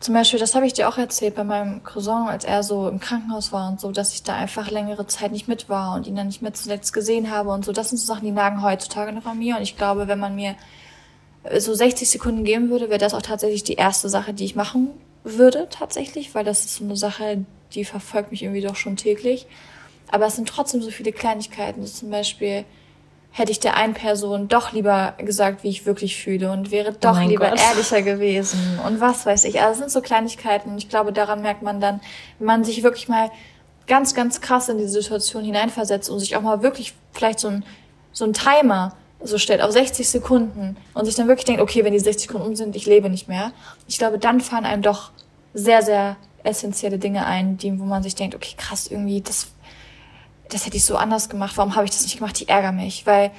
zum 0.07 0.15
Beispiel, 0.15 0.39
das 0.39 0.55
habe 0.55 0.67
ich 0.67 0.73
dir 0.73 0.89
auch 0.89 0.99
erzählt 0.99 1.35
bei 1.35 1.43
meinem 1.43 1.83
Cousin, 1.83 2.29
als 2.29 2.45
er 2.45 2.63
so 2.63 2.89
im 2.89 3.01
Krankenhaus 3.01 3.51
war 3.51 3.69
und 3.69 3.81
so, 3.81 3.91
dass 3.91 4.15
ich 4.15 4.23
da 4.23 4.37
einfach 4.37 4.71
längere 4.71 5.09
Zeit 5.09 5.33
nicht 5.33 5.49
mit 5.49 5.69
war 5.69 5.97
und 5.97 6.07
ihn 6.07 6.15
dann 6.15 6.29
nicht 6.29 6.43
mehr 6.43 6.55
zuletzt 6.55 6.93
gesehen 6.93 7.29
habe 7.29 7.51
und 7.51 7.65
so. 7.65 7.73
Das 7.73 7.89
sind 7.89 7.99
so 7.99 8.07
Sachen, 8.07 8.25
die 8.25 8.31
nagen 8.31 8.63
heutzutage 8.63 9.13
noch 9.13 9.27
an 9.27 9.41
mir. 9.41 9.57
Und 9.57 9.63
ich 9.63 9.77
glaube, 9.77 10.07
wenn 10.07 10.21
man 10.21 10.37
mir 10.37 10.55
so 11.59 11.75
60 11.75 12.09
Sekunden 12.09 12.45
geben 12.45 12.71
würde, 12.71 12.89
wäre 12.89 13.01
das 13.01 13.15
auch 13.15 13.23
tatsächlich 13.23 13.65
die 13.65 13.75
erste 13.75 14.09
Sache, 14.09 14.33
die 14.33 14.45
ich 14.45 14.55
machen 14.55 14.91
würde, 15.25 15.67
tatsächlich, 15.71 16.37
weil 16.37 16.45
das 16.45 16.65
ist 16.65 16.77
so 16.77 16.85
eine 16.85 16.97
Sache, 16.97 17.45
die 17.73 17.85
verfolgt 17.85 18.31
mich 18.31 18.45
irgendwie 18.45 18.63
doch 18.63 18.77
schon 18.77 18.97
täglich. 18.97 19.47
Aber 20.13 20.27
es 20.27 20.37
sind 20.37 20.49
trotzdem 20.49 20.83
so 20.83 20.91
viele 20.93 21.11
Kleinigkeiten, 21.11 21.85
so 21.85 21.93
zum 21.93 22.11
Beispiel, 22.11 22.65
hätte 23.37 23.53
ich 23.53 23.61
der 23.61 23.77
einen 23.77 23.93
Person 23.93 24.49
doch 24.49 24.73
lieber 24.73 25.13
gesagt, 25.19 25.63
wie 25.63 25.69
ich 25.69 25.85
wirklich 25.85 26.17
fühle 26.17 26.51
und 26.51 26.71
wäre 26.71 26.95
doch 26.95 27.21
oh 27.23 27.29
lieber 27.29 27.51
Gott. 27.51 27.61
ehrlicher 27.61 28.01
gewesen 28.01 28.81
und 28.87 28.99
was 29.03 29.27
weiß 29.27 29.45
ich. 29.45 29.61
Also 29.61 29.73
es 29.73 29.79
sind 29.79 29.91
so 29.91 30.01
Kleinigkeiten 30.01 30.71
und 30.71 30.79
ich 30.79 30.89
glaube, 30.89 31.13
daran 31.13 31.43
merkt 31.43 31.61
man 31.61 31.79
dann, 31.79 32.01
wenn 32.39 32.47
man 32.47 32.65
sich 32.65 32.83
wirklich 32.83 33.09
mal 33.09 33.31
ganz, 33.87 34.15
ganz 34.15 34.41
krass 34.41 34.71
in 34.71 34.79
die 34.79 34.89
Situation 34.89 35.45
hineinversetzt 35.45 36.09
und 36.09 36.19
sich 36.19 36.35
auch 36.35 36.41
mal 36.41 36.63
wirklich 36.63 36.95
vielleicht 37.13 37.39
so 37.39 37.49
ein, 37.49 37.65
so 38.11 38.25
ein 38.25 38.33
Timer 38.33 38.97
so 39.23 39.37
stellt 39.37 39.61
auf 39.61 39.71
60 39.71 40.09
Sekunden 40.09 40.79
und 40.95 41.05
sich 41.05 41.15
dann 41.15 41.29
wirklich 41.29 41.45
denkt, 41.45 41.61
okay, 41.61 41.85
wenn 41.85 41.93
die 41.93 41.99
60 41.99 42.29
Sekunden 42.29 42.47
um 42.47 42.57
sind, 42.57 42.75
ich 42.75 42.87
lebe 42.87 43.11
nicht 43.11 43.29
mehr. 43.29 43.53
Ich 43.87 43.99
glaube, 43.99 44.19
dann 44.19 44.41
fallen 44.41 44.65
einem 44.65 44.81
doch 44.81 45.11
sehr, 45.53 45.83
sehr 45.83 46.17
essentielle 46.43 46.99
Dinge 46.99 47.27
ein, 47.27 47.59
die, 47.59 47.79
wo 47.79 47.85
man 47.85 48.03
sich 48.03 48.15
denkt, 48.15 48.35
okay, 48.35 48.55
krass, 48.57 48.87
irgendwie, 48.87 49.21
das 49.21 49.49
das 50.51 50.67
hätte 50.67 50.77
ich 50.77 50.85
so 50.85 50.97
anders 50.97 51.29
gemacht, 51.29 51.57
warum 51.57 51.75
habe 51.75 51.85
ich 51.85 51.91
das 51.91 52.03
nicht 52.03 52.19
gemacht, 52.19 52.39
die 52.39 52.49
ärgern 52.49 52.77
mich. 52.77 53.07
Weil 53.07 53.31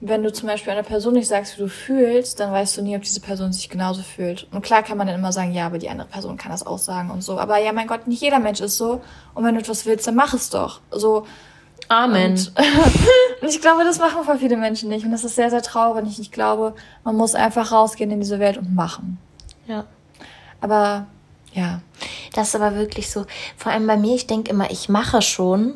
wenn 0.00 0.22
du 0.22 0.32
zum 0.32 0.48
Beispiel 0.48 0.72
einer 0.72 0.84
Person 0.84 1.14
nicht 1.14 1.26
sagst, 1.26 1.56
wie 1.56 1.62
du 1.62 1.68
fühlst, 1.68 2.38
dann 2.38 2.52
weißt 2.52 2.76
du 2.76 2.82
nie, 2.82 2.96
ob 2.96 3.02
diese 3.02 3.20
Person 3.20 3.52
sich 3.52 3.68
genauso 3.68 4.02
fühlt. 4.02 4.46
Und 4.52 4.62
klar 4.62 4.82
kann 4.82 4.96
man 4.96 5.08
dann 5.08 5.16
immer 5.16 5.32
sagen, 5.32 5.52
ja, 5.52 5.66
aber 5.66 5.78
die 5.78 5.88
andere 5.88 6.08
Person 6.08 6.36
kann 6.36 6.52
das 6.52 6.64
auch 6.64 6.78
sagen 6.78 7.10
und 7.10 7.22
so. 7.22 7.38
Aber 7.38 7.58
ja, 7.58 7.72
mein 7.72 7.88
Gott, 7.88 8.06
nicht 8.06 8.22
jeder 8.22 8.38
Mensch 8.38 8.60
ist 8.60 8.76
so. 8.76 9.00
Und 9.34 9.44
wenn 9.44 9.54
du 9.54 9.60
etwas 9.60 9.86
willst, 9.86 10.06
dann 10.06 10.14
mach 10.14 10.34
es 10.34 10.50
doch. 10.50 10.80
So. 10.92 11.26
Amen. 11.88 12.32
Und, 12.32 12.52
und 13.42 13.48
ich 13.48 13.60
glaube, 13.60 13.82
das 13.82 13.98
machen 13.98 14.22
voll 14.24 14.38
viele 14.38 14.56
Menschen 14.56 14.88
nicht. 14.88 15.04
Und 15.04 15.10
das 15.10 15.24
ist 15.24 15.34
sehr, 15.34 15.50
sehr 15.50 15.62
traurig. 15.62 16.20
Ich 16.20 16.30
glaube, 16.30 16.74
man 17.02 17.16
muss 17.16 17.34
einfach 17.34 17.72
rausgehen 17.72 18.10
in 18.12 18.20
diese 18.20 18.38
Welt 18.38 18.56
und 18.56 18.74
machen. 18.74 19.18
Ja. 19.66 19.84
Aber, 20.60 21.06
ja. 21.54 21.80
Das 22.34 22.48
ist 22.48 22.54
aber 22.54 22.76
wirklich 22.76 23.10
so. 23.10 23.26
Vor 23.56 23.72
allem 23.72 23.86
bei 23.88 23.96
mir, 23.96 24.14
ich 24.14 24.28
denke 24.28 24.50
immer, 24.50 24.70
ich 24.70 24.88
mache 24.88 25.22
schon 25.22 25.74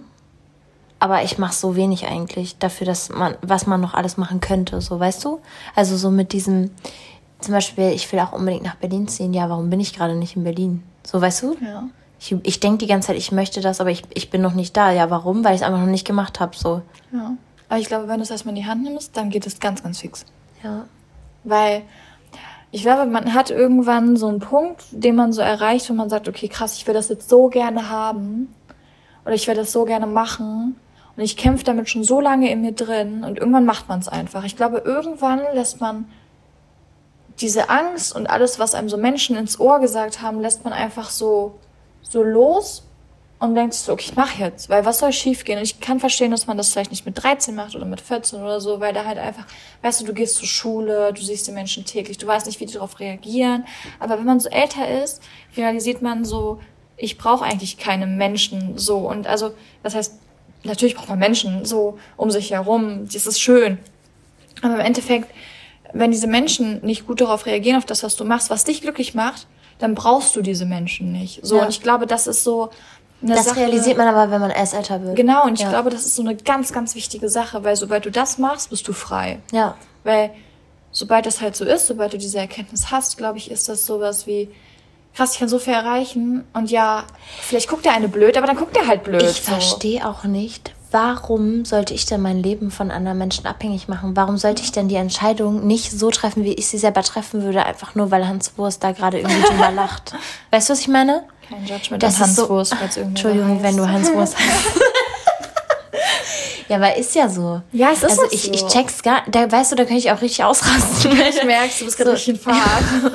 aber 1.03 1.25
ich 1.25 1.37
mache 1.37 1.53
so 1.53 1.75
wenig 1.75 2.07
eigentlich 2.07 2.59
dafür, 2.59 2.87
dass 2.87 3.09
man, 3.09 3.35
was 3.43 3.67
man 3.67 3.81
noch 3.81 3.93
alles 3.93 4.19
machen 4.19 4.39
könnte, 4.39 4.81
so 4.81 5.01
weißt 5.01 5.25
du? 5.25 5.41
Also 5.75 5.97
so 5.97 6.13
mit 6.13 6.33
diesem, 6.33 6.71
zum 7.41 7.55
Beispiel, 7.55 7.89
ich 7.89 8.11
will 8.13 8.21
auch 8.21 8.33
unbedingt 8.33 8.63
nach 8.63 8.77
Berlin 8.77 9.09
ziehen. 9.09 9.35
Ja, 9.35 9.51
warum 9.51 9.69
bin 9.69 9.81
ich 9.81 9.95
gerade 9.95 10.15
nicht 10.15 10.37
in 10.37 10.45
Berlin? 10.45 10.85
So, 11.03 11.21
weißt 11.21 11.43
du? 11.43 11.57
Ja. 11.61 11.89
Ich, 12.21 12.37
ich 12.45 12.61
denke 12.61 12.79
die 12.79 12.87
ganze 12.87 13.09
Zeit, 13.09 13.17
ich 13.17 13.33
möchte 13.33 13.61
das, 13.61 13.81
aber 13.81 13.91
ich, 13.91 14.05
ich 14.15 14.31
bin 14.31 14.43
noch 14.43 14.55
nicht 14.55 14.77
da. 14.77 14.93
Ja, 14.93 15.11
warum? 15.11 15.45
Weil 15.45 15.57
ich 15.57 15.63
es 15.63 15.67
einfach 15.67 15.81
noch 15.81 15.87
nicht 15.87 16.07
gemacht 16.07 16.39
habe. 16.39 16.57
So. 16.57 16.83
Ja. 17.13 17.33
Aber 17.69 17.81
ich 17.81 17.89
glaube, 17.89 18.07
wenn 18.07 18.19
du 18.19 18.23
es 18.23 18.31
erstmal 18.31 18.55
in 18.57 18.63
die 18.63 18.69
Hand 18.69 18.85
nimmst, 18.85 19.17
dann 19.17 19.29
geht 19.29 19.45
es 19.45 19.59
ganz, 19.59 19.83
ganz 19.83 19.99
fix. 19.99 20.25
Ja. 20.63 20.85
Weil 21.43 21.83
ich 22.71 22.83
glaube, 22.83 23.11
man 23.11 23.35
hat 23.35 23.51
irgendwann 23.51 24.17
so 24.17 24.29
einen 24.29 24.39
Punkt, 24.39 24.85
den 24.93 25.17
man 25.17 25.33
so 25.33 25.43
erreicht, 25.43 25.91
wo 25.91 25.95
man 25.95 26.09
sagt, 26.09 26.29
okay, 26.29 26.47
krass, 26.47 26.77
ich 26.77 26.87
will 26.87 26.95
das 26.95 27.09
jetzt 27.09 27.29
so 27.29 27.49
gerne 27.49 27.91
haben. 27.91 28.55
Oder 29.25 29.35
ich 29.35 29.49
will 29.49 29.57
das 29.57 29.73
so 29.73 29.85
gerne 29.85 30.07
machen. 30.07 30.77
Und 31.17 31.23
ich 31.23 31.37
kämpfe 31.37 31.65
damit 31.65 31.89
schon 31.89 32.05
so 32.05 32.21
lange 32.21 32.51
in 32.51 32.63
mir 32.63 32.73
drin. 32.73 33.25
Und 33.25 33.39
irgendwann 33.39 33.67
macht 33.67 33.89
man 33.89 34.01
es 34.01 34.09
einfach. 34.09 34.45
Ich 34.45 34.57
glaube, 34.57 34.79
irgendwann 34.85 35.41
lässt 35.55 35.81
man 35.81 36.07
diese 37.41 37.71
Angst 37.71 38.15
und 38.15 38.29
alles, 38.29 38.59
was 38.59 38.75
einem 38.75 38.89
so 38.89 38.97
Menschen 38.97 39.37
ins 39.37 39.59
Ohr 39.59 39.81
gesagt 39.81 40.23
haben, 40.23 40.41
lässt 40.41 40.65
man 40.65 40.73
einfach 40.73 41.11
so, 41.11 41.59
so 42.03 42.23
los 42.23 42.85
und 43.39 43.57
denkt 43.57 43.75
so, 43.75 43.93
okay, 43.93 44.05
ich 44.11 44.17
mach 44.17 44.39
jetzt, 44.39 44.69
weil 44.69 44.85
was 44.85 44.99
soll 44.99 45.13
schiefgehen? 45.13 45.59
Und 45.59 45.65
ich 45.65 45.81
kann 45.81 45.99
verstehen, 45.99 46.31
dass 46.31 46.47
man 46.47 46.57
das 46.57 46.73
vielleicht 46.73 46.93
nicht 46.93 47.05
mit 47.05 47.21
13 47.21 47.55
macht 47.55 47.75
oder 47.75 47.85
mit 47.85 48.01
14 48.01 48.41
oder 48.41 48.61
so, 48.61 48.79
weil 48.81 48.93
da 48.93 49.05
halt 49.05 49.19
einfach, 49.19 49.47
weißt 49.83 50.01
du, 50.01 50.05
du 50.05 50.15
gehst 50.15 50.37
zur 50.37 50.47
Schule, 50.47 51.13
du 51.13 51.21
siehst 51.21 51.49
die 51.49 51.53
Menschen 51.53 51.85
täglich, 51.85 52.19
du 52.19 52.27
weißt 52.27 52.47
nicht, 52.47 52.61
wie 52.61 52.67
die 52.67 52.75
darauf 52.75 53.01
reagieren. 53.01 53.65
Aber 53.99 54.19
wenn 54.19 54.27
man 54.27 54.39
so 54.39 54.49
älter 54.49 55.03
ist, 55.03 55.23
realisiert 55.57 56.03
man 56.03 56.25
so, 56.25 56.61
ich 56.97 57.19
brauche 57.19 57.45
eigentlich 57.45 57.79
keine 57.79 58.07
Menschen 58.07 58.79
so. 58.79 58.99
Und 58.99 59.27
also, 59.27 59.53
das 59.83 59.97
heißt, 59.97 60.21
natürlich 60.65 60.95
braucht 60.95 61.09
man 61.09 61.19
Menschen 61.19 61.65
so 61.65 61.99
um 62.17 62.31
sich 62.31 62.51
herum, 62.51 63.09
das 63.13 63.27
ist 63.27 63.41
schön. 63.41 63.79
Aber 64.63 64.75
im 64.75 64.81
Endeffekt, 64.81 65.29
wenn 65.93 66.11
diese 66.11 66.27
Menschen 66.27 66.81
nicht 66.85 67.07
gut 67.07 67.21
darauf 67.21 67.47
reagieren, 67.47 67.77
auf 67.77 67.85
das, 67.85 68.03
was 68.03 68.17
du 68.17 68.25
machst, 68.25 68.51
was 68.51 68.65
dich 68.65 68.81
glücklich 68.81 69.15
macht, 69.15 69.47
dann 69.79 69.95
brauchst 69.95 70.37
du 70.37 70.43
diese 70.43 70.65
Menschen 70.65 71.13
nicht. 71.13 71.45
So, 71.45 71.57
ja. 71.57 71.65
und 71.65 71.71
ich 71.71 71.83
glaube, 71.83 72.07
das 72.07 72.27
ist 72.27 72.45
so, 72.45 72.71
das 73.21 73.45
Sache, 73.45 73.61
realisiert 73.61 73.97
man 73.99 74.09
aber, 74.09 74.31
wenn 74.31 74.41
man 74.41 74.51
erst 74.51 74.75
älter 74.75 75.03
wird. 75.03 75.17
Genau, 75.17 75.45
und 75.45 75.55
ich 75.55 75.61
ja. 75.61 75.71
glaube, 75.71 75.91
das 75.91 76.07
ist 76.07 76.17
so 76.17 76.23
eine 76.23 76.37
ganz, 76.37 76.73
ganz 76.73 76.95
wichtige 76.95 77.29
Sache, 77.29 77.65
weil 77.65 77.77
sobald 77.77 78.05
du 78.05 78.11
das 78.11 78.39
machst, 78.39 78.71
bist 78.71 78.87
du 78.89 78.93
frei. 78.93 79.41
Ja. 79.53 79.77
Weil 80.05 80.31
sobald 80.91 81.27
das 81.27 81.41
halt 81.41 81.57
so 81.57 81.65
ist, 81.65 81.87
sobald 81.87 82.13
du 82.13 82.19
diese 82.19 82.39
Erkenntnis 82.39 82.91
hast, 82.91 83.19
glaube 83.19 83.39
ich, 83.39 83.51
ist 83.51 83.69
das 83.69 83.87
sowas 83.87 84.27
wie, 84.27 84.49
krass, 85.15 85.35
ich 85.35 85.39
kann 85.39 85.49
so 85.49 85.59
viel 85.59 85.75
erreichen 85.75 86.45
und 86.55 86.71
ja, 86.71 87.05
vielleicht 87.41 87.69
guckt 87.69 87.85
der 87.85 87.93
eine 87.93 88.09
blöd, 88.09 88.37
aber 88.37 88.47
dann 88.47 88.57
guckt 88.57 88.75
der 88.77 88.87
halt 88.87 89.05
blöd. 89.05 89.23
Ich 89.23 89.43
so. 89.43 89.53
verstehe 89.53 90.09
auch 90.09 90.25
nicht, 90.25 90.73
warum 90.91 91.65
sollte 91.65 91.95
ich 91.95 92.07
denn 92.07 92.23
mein 92.23 92.43
Leben 92.43 92.71
von 92.71 92.91
anderen 92.91 93.19
Menschen 93.19 93.47
abhängig 93.47 93.89
machen? 93.89 94.17
Warum 94.17 94.37
sollte 94.39 94.63
ich 94.63 94.73
denn 94.73 94.89
die 94.89 94.95
Entscheidung 94.97 95.67
nicht 95.67 95.91
so 95.91 96.11
treffen, 96.11 96.45
wie 96.45 96.55
ich 96.55 96.69
sie 96.69 96.79
selber 96.79 97.03
treffen 97.03 97.43
würde, 97.43 97.65
einfach 97.65 97.95
nur 97.95 98.11
weil 98.11 98.27
Hans 98.27 98.53
Wurst 98.57 98.85
da 98.85 98.93
gerade 98.93 99.19
irgendwie 99.19 99.43
drüber 99.49 99.71
lacht? 99.71 100.15
Weißt 100.51 100.69
du, 100.69 100.73
was 100.73 100.81
ich 100.81 100.89
meine? 100.89 101.25
Kein 101.49 101.67
Judgment 101.67 102.03
das 102.03 102.17
an 102.17 102.23
Hans 102.23 102.37
so, 102.37 102.49
Wurst, 102.49 102.75
falls 102.75 102.97
Entschuldigung, 102.97 103.63
wenn 103.63 103.77
du 103.77 103.89
Hans 103.89 104.13
Wurst 104.13 104.39
heißt. 104.39 104.81
Ja, 106.69 106.79
aber 106.79 106.97
ist 106.97 107.15
ja 107.15 107.29
so. 107.29 107.61
Ja, 107.73 107.91
es 107.93 108.03
ist 108.03 108.19
also 108.19 108.23
ich, 108.31 108.45
so. 108.45 108.53
ich 108.53 108.67
check's 108.69 109.03
gar, 109.03 109.25
da 109.31 109.51
weißt 109.51 109.73
du, 109.73 109.77
da 109.77 109.85
könnte 109.85 109.99
ich 109.99 110.11
auch 110.11 110.23
richtig 110.23 110.43
ausrasten. 110.43 111.13
Ich 111.29 111.45
merk's, 111.45 111.81
du 111.81 111.85
bist 111.85 111.99
gerade 111.99 112.11
so. 112.11 112.15
richtig 112.15 112.35
in 112.35 112.41
Fahrt. 112.41 112.85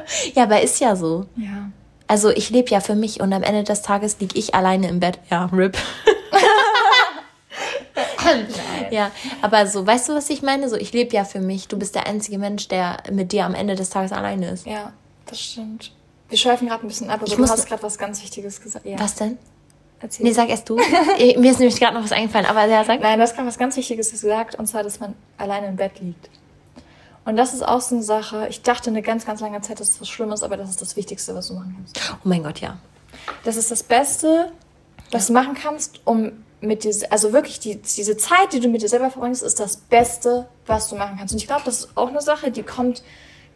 ja, 0.34 0.44
aber 0.44 0.62
ist 0.62 0.80
ja 0.80 0.96
so. 0.96 1.26
Ja. 1.36 1.70
Also 2.06 2.30
ich 2.30 2.50
lebe 2.50 2.70
ja 2.70 2.80
für 2.80 2.94
mich 2.94 3.20
und 3.20 3.32
am 3.32 3.42
Ende 3.42 3.64
des 3.64 3.82
Tages 3.82 4.18
lieg 4.20 4.36
ich 4.36 4.54
alleine 4.54 4.88
im 4.88 5.00
Bett. 5.00 5.18
Ja, 5.30 5.46
RIP. 5.46 5.76
ja, 8.90 9.10
aber 9.42 9.66
so, 9.66 9.86
weißt 9.86 10.08
du, 10.08 10.14
was 10.14 10.30
ich 10.30 10.42
meine? 10.42 10.68
So, 10.68 10.76
ich 10.76 10.92
lebe 10.92 11.14
ja 11.14 11.24
für 11.24 11.40
mich. 11.40 11.68
Du 11.68 11.78
bist 11.78 11.94
der 11.94 12.06
einzige 12.06 12.38
Mensch, 12.38 12.68
der 12.68 12.98
mit 13.10 13.32
dir 13.32 13.44
am 13.44 13.54
Ende 13.54 13.74
des 13.74 13.90
Tages 13.90 14.12
alleine 14.12 14.50
ist. 14.50 14.66
Ja, 14.66 14.92
das 15.26 15.40
stimmt. 15.40 15.92
Wir 16.28 16.38
schweifen 16.38 16.68
gerade 16.68 16.84
ein 16.84 16.88
bisschen 16.88 17.08
ab, 17.08 17.20
aber 17.20 17.26
ich 17.26 17.34
du 17.34 17.48
hast 17.48 17.66
gerade 17.66 17.82
was 17.82 17.98
ganz 17.98 18.22
Wichtiges 18.22 18.60
gesagt. 18.60 18.84
Ja. 18.84 18.98
Was 18.98 19.14
denn? 19.14 19.38
Erzähl. 20.00 20.26
Nee, 20.26 20.32
sag 20.32 20.48
erst 20.48 20.68
du. 20.68 20.76
Mir 20.76 21.50
ist 21.50 21.58
nämlich 21.58 21.78
gerade 21.78 21.94
noch 21.94 22.04
was 22.04 22.12
eingefallen, 22.12 22.46
aber 22.46 22.66
ja, 22.66 22.84
sag. 22.84 23.00
Nein, 23.00 23.18
du 23.18 23.22
hast 23.22 23.34
gerade 23.34 23.48
was 23.48 23.58
ganz 23.58 23.76
Wichtiges 23.76 24.10
gesagt, 24.10 24.56
und 24.56 24.66
zwar, 24.66 24.82
dass 24.82 25.00
man 25.00 25.14
alleine 25.38 25.68
im 25.68 25.76
Bett 25.76 26.00
liegt. 26.00 26.28
Und 27.26 27.36
das 27.36 27.52
ist 27.52 27.66
auch 27.66 27.80
so 27.80 27.96
eine 27.96 28.04
Sache. 28.04 28.46
Ich 28.48 28.62
dachte 28.62 28.88
eine 28.88 29.02
ganz, 29.02 29.26
ganz 29.26 29.40
lange 29.40 29.60
Zeit, 29.60 29.80
dass 29.80 29.90
das 29.90 30.00
was 30.00 30.08
Schlimmes, 30.08 30.42
aber 30.44 30.56
das 30.56 30.70
ist 30.70 30.80
das 30.80 30.96
Wichtigste, 30.96 31.34
was 31.34 31.48
du 31.48 31.54
machen 31.54 31.74
kannst. 31.76 32.00
Oh 32.14 32.18
mein 32.22 32.44
Gott, 32.44 32.60
ja. 32.60 32.78
Das 33.44 33.56
ist 33.56 33.70
das 33.70 33.82
Beste, 33.82 34.52
was 35.10 35.28
ja. 35.28 35.34
du 35.34 35.40
machen 35.40 35.54
kannst, 35.60 36.00
um 36.04 36.32
mit 36.60 36.84
dir, 36.84 36.94
also 37.10 37.32
wirklich 37.32 37.58
die, 37.58 37.82
diese 37.82 38.16
Zeit, 38.16 38.52
die 38.52 38.60
du 38.60 38.68
mit 38.68 38.82
dir 38.82 38.88
selber 38.88 39.10
verbringst, 39.10 39.42
ist 39.42 39.58
das 39.58 39.76
Beste, 39.76 40.46
was 40.66 40.88
du 40.88 40.94
machen 40.94 41.16
kannst. 41.18 41.34
Und 41.34 41.40
ich 41.40 41.48
glaube, 41.48 41.62
das 41.64 41.80
ist 41.80 41.96
auch 41.96 42.08
eine 42.08 42.22
Sache, 42.22 42.52
die 42.52 42.62
kommt, 42.62 43.02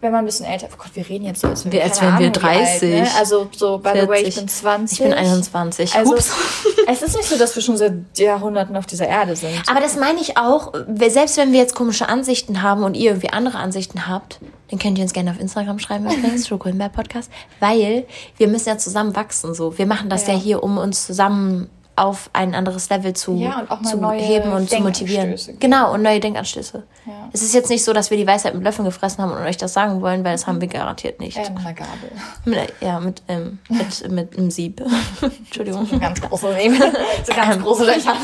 wenn 0.00 0.12
man 0.12 0.21
ein 0.21 0.25
bisschen 0.25 0.47
älter, 0.47 0.66
oh 0.73 0.76
Gott, 0.78 0.90
wir 0.95 1.07
reden 1.07 1.26
jetzt 1.26 1.42
so, 1.42 1.49
als, 1.49 1.71
wir, 1.71 1.83
als 1.83 2.00
wären 2.00 2.19
wir 2.19 2.30
30. 2.30 2.83
Alt, 2.83 2.83
ne? 2.83 3.09
Also 3.19 3.49
so, 3.54 3.78
by 3.78 3.90
40. 3.90 4.02
the 4.02 4.09
way, 4.09 4.23
ich 4.23 4.35
bin 4.35 4.49
20. 4.49 4.99
Ich 4.99 5.04
bin 5.04 5.12
21. 5.12 5.95
Also, 5.95 6.14
es 6.87 7.02
ist 7.02 7.16
nicht 7.16 7.28
so, 7.28 7.37
dass 7.37 7.54
wir 7.54 7.62
schon 7.62 7.76
seit 7.76 7.92
Jahrhunderten 8.16 8.76
auf 8.76 8.87
dieser 8.87 9.07
Erde 9.07 9.37
sind. 9.37 9.62
Aber 9.69 9.80
das 9.80 9.97
meine 9.97 10.21
ich 10.21 10.38
auch, 10.38 10.73
selbst 11.09 11.37
wenn 11.37 11.52
wir 11.52 11.59
jetzt 11.61 11.75
komische 11.75 12.09
Ansichten 12.09 12.62
haben 12.62 12.83
und 12.83 12.95
ihr 12.95 13.11
irgendwie 13.11 13.30
andere 13.30 13.59
Ansichten 13.59 14.09
habt, 14.09 14.40
dann 14.71 14.78
könnt 14.78 14.97
ihr 14.97 15.02
uns 15.02 15.12
gerne 15.12 15.33
auf 15.33 15.40
Instagram 15.40 15.78
schreiben 15.78 16.07
übrigens, 16.07 16.45
True 16.49 16.59
Podcast, 16.59 17.30
weil 17.59 18.07
wir 18.38 18.49
müssen 18.49 18.69
ja 18.71 18.78
zusammen 18.78 19.14
wachsen 19.14 19.54
so. 19.54 19.76
Wir 19.76 19.87
machen 19.87 20.09
das 20.09 20.26
ja, 20.26 20.35
ja 20.35 20.40
hier, 20.40 20.62
um 20.62 20.78
uns 20.78 21.07
zusammen 21.07 21.69
auf 22.00 22.30
ein 22.33 22.54
anderes 22.54 22.88
Level 22.88 23.12
zu, 23.12 23.35
ja, 23.35 23.66
und 23.69 23.87
zu 23.87 24.11
heben 24.12 24.52
und 24.52 24.71
zu 24.71 24.80
motivieren. 24.80 25.37
Genau, 25.61 25.92
und 25.92 26.00
neue 26.02 26.19
Denkanstöße. 26.19 26.83
Ja. 27.04 27.12
Es 27.35 27.42
ist 27.42 27.52
jetzt 27.52 27.69
nicht 27.69 27.85
so, 27.85 27.92
dass 27.92 28.11
wir 28.11 28.16
die 28.16 28.26
Weisheit 28.26 28.54
mit 28.54 28.64
Löffeln 28.64 28.87
gefressen 28.87 29.23
haben 29.23 29.33
und 29.33 29.42
euch 29.42 29.59
das 29.59 29.75
sagen 29.75 30.00
wollen, 30.00 30.25
weil 30.25 30.33
das 30.33 30.47
haben 30.47 30.62
wir 30.62 30.69
garantiert 30.69 31.21
nicht. 31.21 31.37
Äh, 31.37 31.50
mit 31.50 31.59
einer 31.59 31.75
Gabel. 31.75 32.11
Mit, 32.47 32.73
ja, 32.80 33.00
mit, 33.00 33.23
ähm, 33.28 33.59
mit, 33.69 34.11
mit 34.11 34.38
einem 34.38 34.50
Sieb. 34.50 34.83
Entschuldigung. 35.21 35.87
So 35.90 35.99
ganz 35.99 36.21
große 36.21 36.57
Sieb. 36.59 36.83
so 37.25 37.35
ganz 37.35 37.62
große 37.62 37.85
Löcher. 37.85 38.14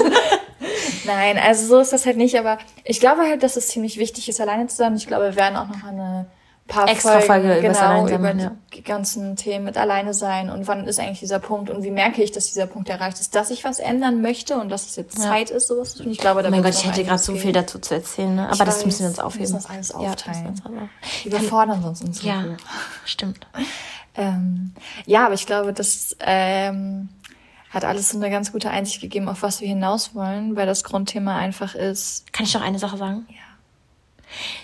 Nein, 1.04 1.38
also 1.38 1.66
so 1.66 1.80
ist 1.80 1.92
das 1.92 2.06
halt 2.06 2.16
nicht, 2.16 2.38
aber 2.38 2.58
ich 2.84 3.00
glaube 3.00 3.22
halt, 3.22 3.42
dass 3.42 3.56
es 3.56 3.68
ziemlich 3.68 3.98
wichtig 3.98 4.28
ist, 4.28 4.40
alleine 4.40 4.68
zu 4.68 4.76
sein. 4.76 4.96
Ich 4.96 5.06
glaube, 5.06 5.24
wir 5.24 5.36
werden 5.36 5.56
auch 5.56 5.68
noch 5.68 5.84
eine 5.84 6.26
paar 6.66 6.88
extra 6.88 7.20
Folgen, 7.20 7.48
Folge 7.48 7.60
genau, 7.60 8.08
über 8.08 8.34
ja. 8.34 8.52
die 8.74 8.82
ganzen 8.82 9.36
Themen 9.36 9.64
mit 9.64 9.76
alleine 9.76 10.14
sein 10.14 10.50
und 10.50 10.66
wann 10.66 10.86
ist 10.86 10.98
eigentlich 10.98 11.20
dieser 11.20 11.38
Punkt 11.38 11.70
und 11.70 11.84
wie 11.84 11.90
merke 11.90 12.22
ich, 12.22 12.32
dass 12.32 12.46
dieser 12.46 12.66
Punkt 12.66 12.88
erreicht 12.88 13.20
ist, 13.20 13.34
dass 13.34 13.50
ich 13.50 13.64
was 13.64 13.78
ändern 13.78 14.20
möchte 14.20 14.56
und 14.58 14.68
dass 14.68 14.86
es 14.86 14.96
jetzt 14.96 15.18
ja. 15.18 15.24
Zeit 15.24 15.50
ist, 15.50 15.68
sowas 15.68 15.94
zu 15.94 16.02
tun. 16.02 16.12
Ich 16.12 16.18
glaube, 16.18 16.42
da 16.42 16.48
oh 16.48 16.50
mein 16.50 16.62
Gott, 16.62 16.74
ich 16.74 16.86
hätte 16.86 17.04
gerade 17.04 17.22
so 17.22 17.34
viel 17.36 17.52
dazu 17.52 17.78
zu 17.78 17.94
erzählen, 17.94 18.34
ne? 18.34 18.48
aber 18.50 18.64
das 18.64 18.84
müssen 18.84 19.00
wir 19.00 19.08
uns 19.08 19.18
aufheben. 19.18 19.48
Wir 19.48 19.54
müssen 19.54 19.68
das 19.68 19.70
alles 19.70 19.92
aufteilen. 19.92 20.62
Ja, 20.64 20.88
wir 21.22 21.38
überfordern 21.38 21.82
sonst 21.82 22.02
uns. 22.02 22.22
Ja, 22.22 22.44
stimmt. 23.04 23.46
ähm, 24.16 24.74
ja, 25.04 25.26
aber 25.26 25.34
ich 25.34 25.46
glaube, 25.46 25.72
das 25.72 26.16
ähm, 26.20 27.08
hat 27.70 27.84
alles 27.84 28.10
so 28.10 28.18
eine 28.18 28.30
ganz 28.30 28.50
gute 28.52 28.70
Einsicht 28.70 29.00
gegeben, 29.00 29.28
auf 29.28 29.42
was 29.42 29.60
wir 29.60 29.68
hinaus 29.68 30.14
wollen, 30.14 30.56
weil 30.56 30.66
das 30.66 30.82
Grundthema 30.82 31.36
einfach 31.36 31.74
ist. 31.74 32.32
Kann 32.32 32.44
ich 32.44 32.54
noch 32.54 32.62
eine 32.62 32.78
Sache 32.78 32.96
sagen? 32.96 33.26
Ja. 33.28 33.36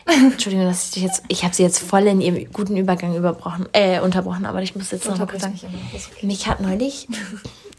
Entschuldigung, 0.06 0.66
dass 0.66 0.86
ich 0.86 0.90
dich 0.92 1.02
jetzt, 1.02 1.22
ich 1.28 1.44
habe 1.44 1.54
sie 1.54 1.62
jetzt 1.62 1.78
voll 1.78 2.06
in 2.06 2.20
ihrem 2.20 2.52
guten 2.52 2.76
Übergang 2.76 3.14
überbrochen, 3.16 3.68
äh, 3.72 4.00
unterbrochen, 4.00 4.46
aber 4.46 4.62
ich 4.62 4.74
muss 4.74 4.90
jetzt 4.90 5.08
noch 5.08 5.18
mal 5.18 5.40
sagen. 5.40 5.58
Okay. 5.62 6.26
Mich 6.26 6.46
hat 6.46 6.60
neulich, 6.60 7.08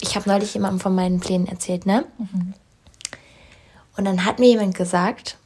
ich 0.02 0.16
habe 0.16 0.30
neulich 0.30 0.54
jemandem 0.54 0.80
von 0.80 0.96
meinen 0.96 1.20
Plänen 1.20 1.48
erzählt, 1.48 1.86
ne? 1.86 2.06
Mhm. 2.18 2.54
Und 3.96 4.06
dann 4.06 4.26
hat 4.26 4.40
mir 4.40 4.50
jemand 4.50 4.76
gesagt, 4.76 5.38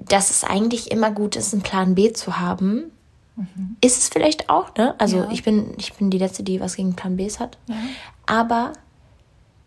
dass 0.00 0.30
es 0.30 0.44
eigentlich 0.44 0.90
immer 0.90 1.10
gut 1.10 1.36
ist, 1.36 1.52
einen 1.52 1.62
Plan 1.62 1.94
B 1.94 2.12
zu 2.12 2.38
haben. 2.38 2.90
Mhm. 3.36 3.76
Ist 3.80 3.98
es 3.98 4.08
vielleicht 4.08 4.50
auch, 4.50 4.74
ne? 4.76 4.94
Also 4.98 5.18
ja. 5.18 5.28
ich 5.30 5.42
bin, 5.42 5.74
ich 5.78 5.94
bin 5.94 6.10
die 6.10 6.18
Letzte, 6.18 6.42
die 6.42 6.60
was 6.60 6.76
gegen 6.76 6.94
Plan 6.94 7.16
Bs 7.16 7.40
hat. 7.40 7.58
Ja. 7.68 7.76
Aber 8.26 8.72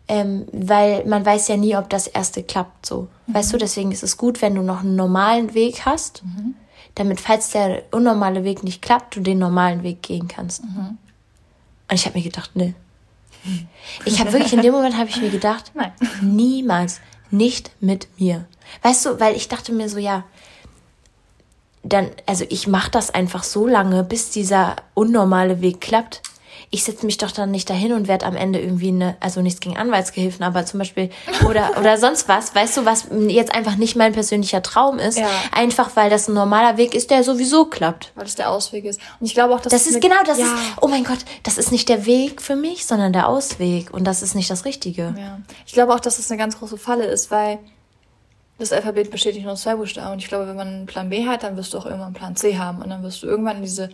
ähm, 0.08 0.46
weil 0.52 1.04
man 1.04 1.24
weiß 1.24 1.48
ja 1.48 1.56
nie, 1.56 1.76
ob 1.76 1.88
das 1.90 2.06
erste 2.06 2.42
klappt 2.42 2.86
so. 2.86 3.08
Weißt 3.28 3.52
du, 3.52 3.58
deswegen 3.58 3.92
ist 3.92 4.02
es 4.02 4.16
gut, 4.16 4.40
wenn 4.40 4.54
du 4.54 4.62
noch 4.62 4.80
einen 4.80 4.96
normalen 4.96 5.52
Weg 5.54 5.84
hast, 5.84 6.24
mhm. 6.24 6.54
damit, 6.94 7.20
falls 7.20 7.50
der 7.50 7.82
unnormale 7.90 8.42
Weg 8.42 8.64
nicht 8.64 8.80
klappt, 8.80 9.16
du 9.16 9.20
den 9.20 9.38
normalen 9.38 9.82
Weg 9.82 10.02
gehen 10.02 10.28
kannst. 10.28 10.64
Mhm. 10.64 10.98
Und 11.90 11.94
ich 11.94 12.06
habe 12.06 12.18
mir 12.18 12.24
gedacht, 12.24 12.56
ne. 12.56 12.74
Ich 14.04 14.18
habe 14.18 14.32
wirklich 14.32 14.52
in 14.52 14.62
dem 14.62 14.72
Moment 14.72 14.96
habe 14.96 15.08
ich 15.10 15.20
mir 15.20 15.30
gedacht, 15.30 15.72
Nein. 15.74 15.92
niemals, 16.22 17.00
nicht 17.30 17.70
mit 17.80 18.08
mir. 18.18 18.46
Weißt 18.82 19.06
du, 19.06 19.20
weil 19.20 19.36
ich 19.36 19.48
dachte 19.48 19.72
mir 19.72 19.88
so, 19.88 19.98
ja, 19.98 20.24
dann, 21.82 22.10
also 22.26 22.44
ich 22.48 22.66
mache 22.66 22.90
das 22.90 23.10
einfach 23.10 23.44
so 23.44 23.66
lange, 23.66 24.04
bis 24.04 24.30
dieser 24.30 24.76
unnormale 24.94 25.60
Weg 25.60 25.80
klappt 25.80 26.22
ich 26.70 26.84
setze 26.84 27.06
mich 27.06 27.16
doch 27.16 27.30
dann 27.30 27.50
nicht 27.50 27.70
dahin 27.70 27.92
und 27.92 28.08
werde 28.08 28.26
am 28.26 28.36
Ende 28.36 28.60
irgendwie 28.60 28.88
eine, 28.88 29.16
also 29.20 29.40
nichts 29.40 29.60
gegen 29.60 29.78
Anwaltsgehilfen, 29.78 30.44
aber 30.44 30.66
zum 30.66 30.78
Beispiel 30.78 31.08
oder 31.48 31.70
oder 31.80 31.96
sonst 31.96 32.28
was, 32.28 32.54
weißt 32.54 32.76
du, 32.76 32.84
was 32.84 33.06
jetzt 33.28 33.54
einfach 33.54 33.76
nicht 33.76 33.96
mein 33.96 34.12
persönlicher 34.12 34.62
Traum 34.62 34.98
ist, 34.98 35.18
Ja. 35.18 35.28
einfach 35.52 35.96
weil 35.96 36.10
das 36.10 36.28
ein 36.28 36.34
normaler 36.34 36.76
Weg 36.76 36.94
ist, 36.94 37.10
der 37.10 37.24
sowieso 37.24 37.64
klappt. 37.64 38.12
Weil 38.14 38.24
das 38.24 38.34
der 38.34 38.50
Ausweg 38.50 38.84
ist. 38.84 39.00
Und 39.18 39.26
ich 39.26 39.34
glaube 39.34 39.54
auch, 39.54 39.60
dass 39.60 39.72
Das 39.72 39.86
ist 39.86 40.00
genau, 40.02 40.22
das 40.26 40.38
ja. 40.38 40.44
ist, 40.44 40.52
oh 40.82 40.88
mein 40.88 41.04
Gott, 41.04 41.20
das 41.42 41.56
ist 41.56 41.72
nicht 41.72 41.88
der 41.88 42.04
Weg 42.04 42.42
für 42.42 42.56
mich, 42.56 42.84
sondern 42.84 43.12
der 43.14 43.28
Ausweg 43.28 43.92
und 43.94 44.04
das 44.04 44.22
ist 44.22 44.34
nicht 44.34 44.50
das 44.50 44.64
Richtige. 44.66 45.14
Ja. 45.18 45.40
Ich 45.66 45.72
glaube 45.72 45.94
auch, 45.94 46.00
dass 46.00 46.18
das 46.18 46.30
eine 46.30 46.38
ganz 46.38 46.58
große 46.58 46.76
Falle 46.76 47.04
ist, 47.06 47.30
weil 47.30 47.58
das 48.58 48.72
Alphabet 48.72 49.10
besteht 49.10 49.34
nicht 49.36 49.44
nur 49.44 49.52
aus 49.52 49.62
zwei 49.62 49.76
Buchstaben. 49.76 50.12
Und 50.12 50.18
ich 50.18 50.28
glaube, 50.28 50.48
wenn 50.48 50.56
man 50.56 50.66
einen 50.68 50.86
Plan 50.86 51.08
B 51.08 51.26
hat, 51.26 51.44
dann 51.44 51.56
wirst 51.56 51.72
du 51.72 51.78
auch 51.78 51.84
irgendwann 51.86 52.08
einen 52.08 52.14
Plan 52.14 52.36
C 52.36 52.58
haben. 52.58 52.82
Und 52.82 52.90
dann 52.90 53.02
wirst 53.04 53.22
du 53.22 53.26
irgendwann 53.26 53.56
in 53.58 53.62
diese 53.62 53.88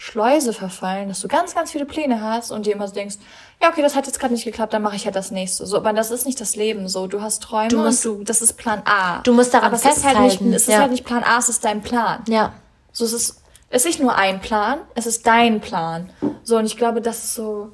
Schleuse 0.00 0.52
verfallen, 0.52 1.08
dass 1.08 1.20
du 1.20 1.26
ganz, 1.26 1.56
ganz 1.56 1.72
viele 1.72 1.84
Pläne 1.84 2.22
hast 2.22 2.52
und 2.52 2.66
dir 2.66 2.74
immer 2.74 2.86
so 2.86 2.94
denkst, 2.94 3.16
ja, 3.60 3.68
okay, 3.68 3.82
das 3.82 3.96
hat 3.96 4.06
jetzt 4.06 4.20
gerade 4.20 4.32
nicht 4.32 4.44
geklappt, 4.44 4.72
dann 4.72 4.80
mache 4.80 4.94
ich 4.94 5.04
halt 5.04 5.16
das 5.16 5.32
nächste. 5.32 5.66
So, 5.66 5.76
aber 5.76 5.92
das 5.92 6.12
ist 6.12 6.24
nicht 6.24 6.40
das 6.40 6.54
Leben 6.54 6.86
so. 6.88 7.08
Du 7.08 7.20
hast 7.20 7.42
Träume 7.42 7.68
Du 7.68 7.78
musst- 7.78 8.06
und 8.06 8.18
du, 8.20 8.24
das 8.24 8.40
ist 8.40 8.52
Plan 8.52 8.80
A. 8.84 9.18
Du 9.22 9.34
musst 9.34 9.52
daran 9.52 9.66
aber 9.66 9.74
es 9.74 9.84
ist 9.84 10.04
halt 10.04 10.20
nicht, 10.20 10.30
festhalten, 10.34 10.52
es 10.52 10.62
ist 10.62 10.68
ja. 10.68 10.78
halt 10.78 10.92
nicht 10.92 11.04
Plan 11.04 11.24
A, 11.24 11.38
es 11.38 11.48
ist 11.48 11.64
dein 11.64 11.82
Plan. 11.82 12.22
Ja. 12.28 12.52
So, 12.92 13.04
es 13.04 13.12
ist, 13.12 13.42
es 13.70 13.82
ist 13.82 13.86
nicht 13.86 14.00
nur 14.00 14.14
ein 14.14 14.40
Plan, 14.40 14.78
es 14.94 15.06
ist 15.06 15.26
dein 15.26 15.60
Plan. 15.60 16.10
So, 16.44 16.58
und 16.58 16.66
ich 16.66 16.76
glaube, 16.76 17.00
das 17.00 17.18
ist 17.24 17.34
so. 17.34 17.72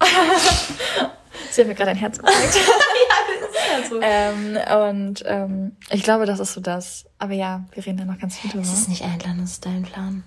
Sie 1.50 1.60
hat 1.60 1.68
mir 1.68 1.74
gerade 1.74 1.90
ein 1.90 1.98
Herz 1.98 2.16
gezeigt. 2.16 2.58
ähm, 4.00 4.56
und 4.88 5.22
ähm, 5.26 5.76
ich 5.90 6.02
glaube, 6.02 6.24
das 6.24 6.40
ist 6.40 6.54
so 6.54 6.62
das. 6.62 7.04
Aber 7.18 7.34
ja, 7.34 7.64
wir 7.72 7.84
reden 7.84 7.98
da 7.98 8.06
noch 8.06 8.18
ganz 8.18 8.38
viel 8.38 8.50
drüber. 8.50 8.62
Es 8.62 8.72
ist 8.72 8.88
nicht 8.88 9.04
ein 9.04 9.18
Plan, 9.18 9.38
es 9.44 9.52
ist 9.52 9.66
dein 9.66 9.82
Plan. 9.82 10.24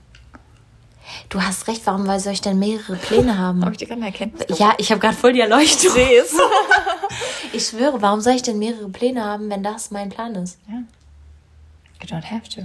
Du 1.29 1.41
hast 1.41 1.67
recht, 1.67 1.81
warum 1.85 2.07
weil 2.07 2.19
soll 2.19 2.33
ich 2.33 2.41
denn 2.41 2.59
mehrere 2.59 2.95
Pläne 2.95 3.37
haben? 3.37 3.61
Habe 3.65 3.71
ich 3.71 3.77
dir 3.77 3.87
gerade 3.87 4.01
eine 4.01 4.11
Erkenntnis? 4.11 4.59
Ja, 4.59 4.73
ich 4.77 4.91
habe 4.91 4.99
gerade 4.99 5.15
voll 5.15 5.33
die 5.33 5.41
Erleuchtung. 5.41 5.91
Seh's. 5.91 6.35
Ich 7.51 7.65
schwöre, 7.65 7.99
warum 8.01 8.21
soll 8.21 8.33
ich 8.33 8.43
denn 8.43 8.59
mehrere 8.59 8.89
Pläne 8.89 9.25
haben, 9.25 9.49
wenn 9.49 9.63
das 9.63 9.89
mein 9.89 10.09
Plan 10.09 10.35
ist? 10.35 10.59
ja. 10.67 10.83
You 12.01 12.07
don't 12.07 12.23
have 12.23 12.47
to. 12.49 12.61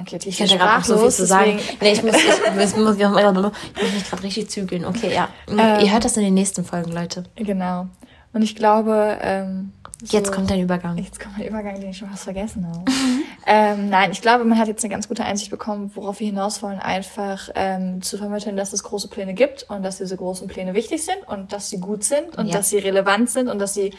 Okay, 0.00 0.18
Ich 0.24 0.38
könnte 0.38 0.58
gerade 0.58 0.84
so 0.84 0.96
viel 0.98 1.10
zu 1.10 1.26
sagen. 1.26 1.58
Nee, 1.80 1.92
ich 1.92 2.02
muss, 2.02 2.14
ich, 2.14 2.24
ich 2.24 2.54
muss, 2.54 2.70
ich 2.70 2.76
muss 2.76 2.96
mich 2.96 4.08
gerade 4.08 4.22
richtig 4.22 4.48
zügeln. 4.50 4.84
Okay, 4.84 5.12
ja. 5.12 5.28
Ähm. 5.48 5.80
Ihr 5.80 5.92
hört 5.92 6.04
das 6.04 6.16
in 6.16 6.22
den 6.22 6.34
nächsten 6.34 6.64
Folgen, 6.64 6.92
Leute. 6.92 7.24
Genau. 7.34 7.88
Und 8.32 8.42
ich 8.42 8.54
glaube, 8.54 9.18
ähm, 9.20 9.72
Jetzt 10.02 10.26
so- 10.28 10.32
kommt 10.32 10.50
ein 10.52 10.60
Übergang. 10.60 10.96
Jetzt 10.96 11.18
kommt 11.18 11.38
der 11.38 11.48
Übergang, 11.48 11.80
den 11.80 11.90
ich 11.90 11.98
schon 11.98 12.08
fast 12.08 12.24
vergessen 12.24 12.66
habe. 12.68 12.84
ähm, 13.46 13.88
nein, 13.90 14.12
ich 14.12 14.22
glaube, 14.22 14.44
man 14.44 14.58
hat 14.58 14.68
jetzt 14.68 14.84
eine 14.84 14.92
ganz 14.92 15.08
gute 15.08 15.24
Einsicht 15.24 15.50
bekommen, 15.50 15.90
worauf 15.94 16.20
wir 16.20 16.26
hinaus 16.28 16.62
wollen, 16.62 16.78
einfach 16.78 17.48
ähm, 17.56 18.00
zu 18.02 18.16
vermitteln, 18.16 18.56
dass 18.56 18.72
es 18.72 18.84
große 18.84 19.08
Pläne 19.08 19.34
gibt 19.34 19.64
und 19.68 19.82
dass 19.82 19.98
diese 19.98 20.16
großen 20.16 20.46
Pläne 20.46 20.74
wichtig 20.74 21.04
sind 21.04 21.18
und 21.26 21.52
dass 21.52 21.68
sie 21.70 21.78
gut 21.80 22.04
sind 22.04 22.38
und 22.38 22.46
Ja. 22.46 22.58
dass 22.58 22.70
sie 22.70 22.78
relevant 22.78 23.28
sind 23.30 23.48
und 23.48 23.58
dass 23.58 23.74
sie 23.74 23.92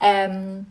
ähm, 0.00 0.66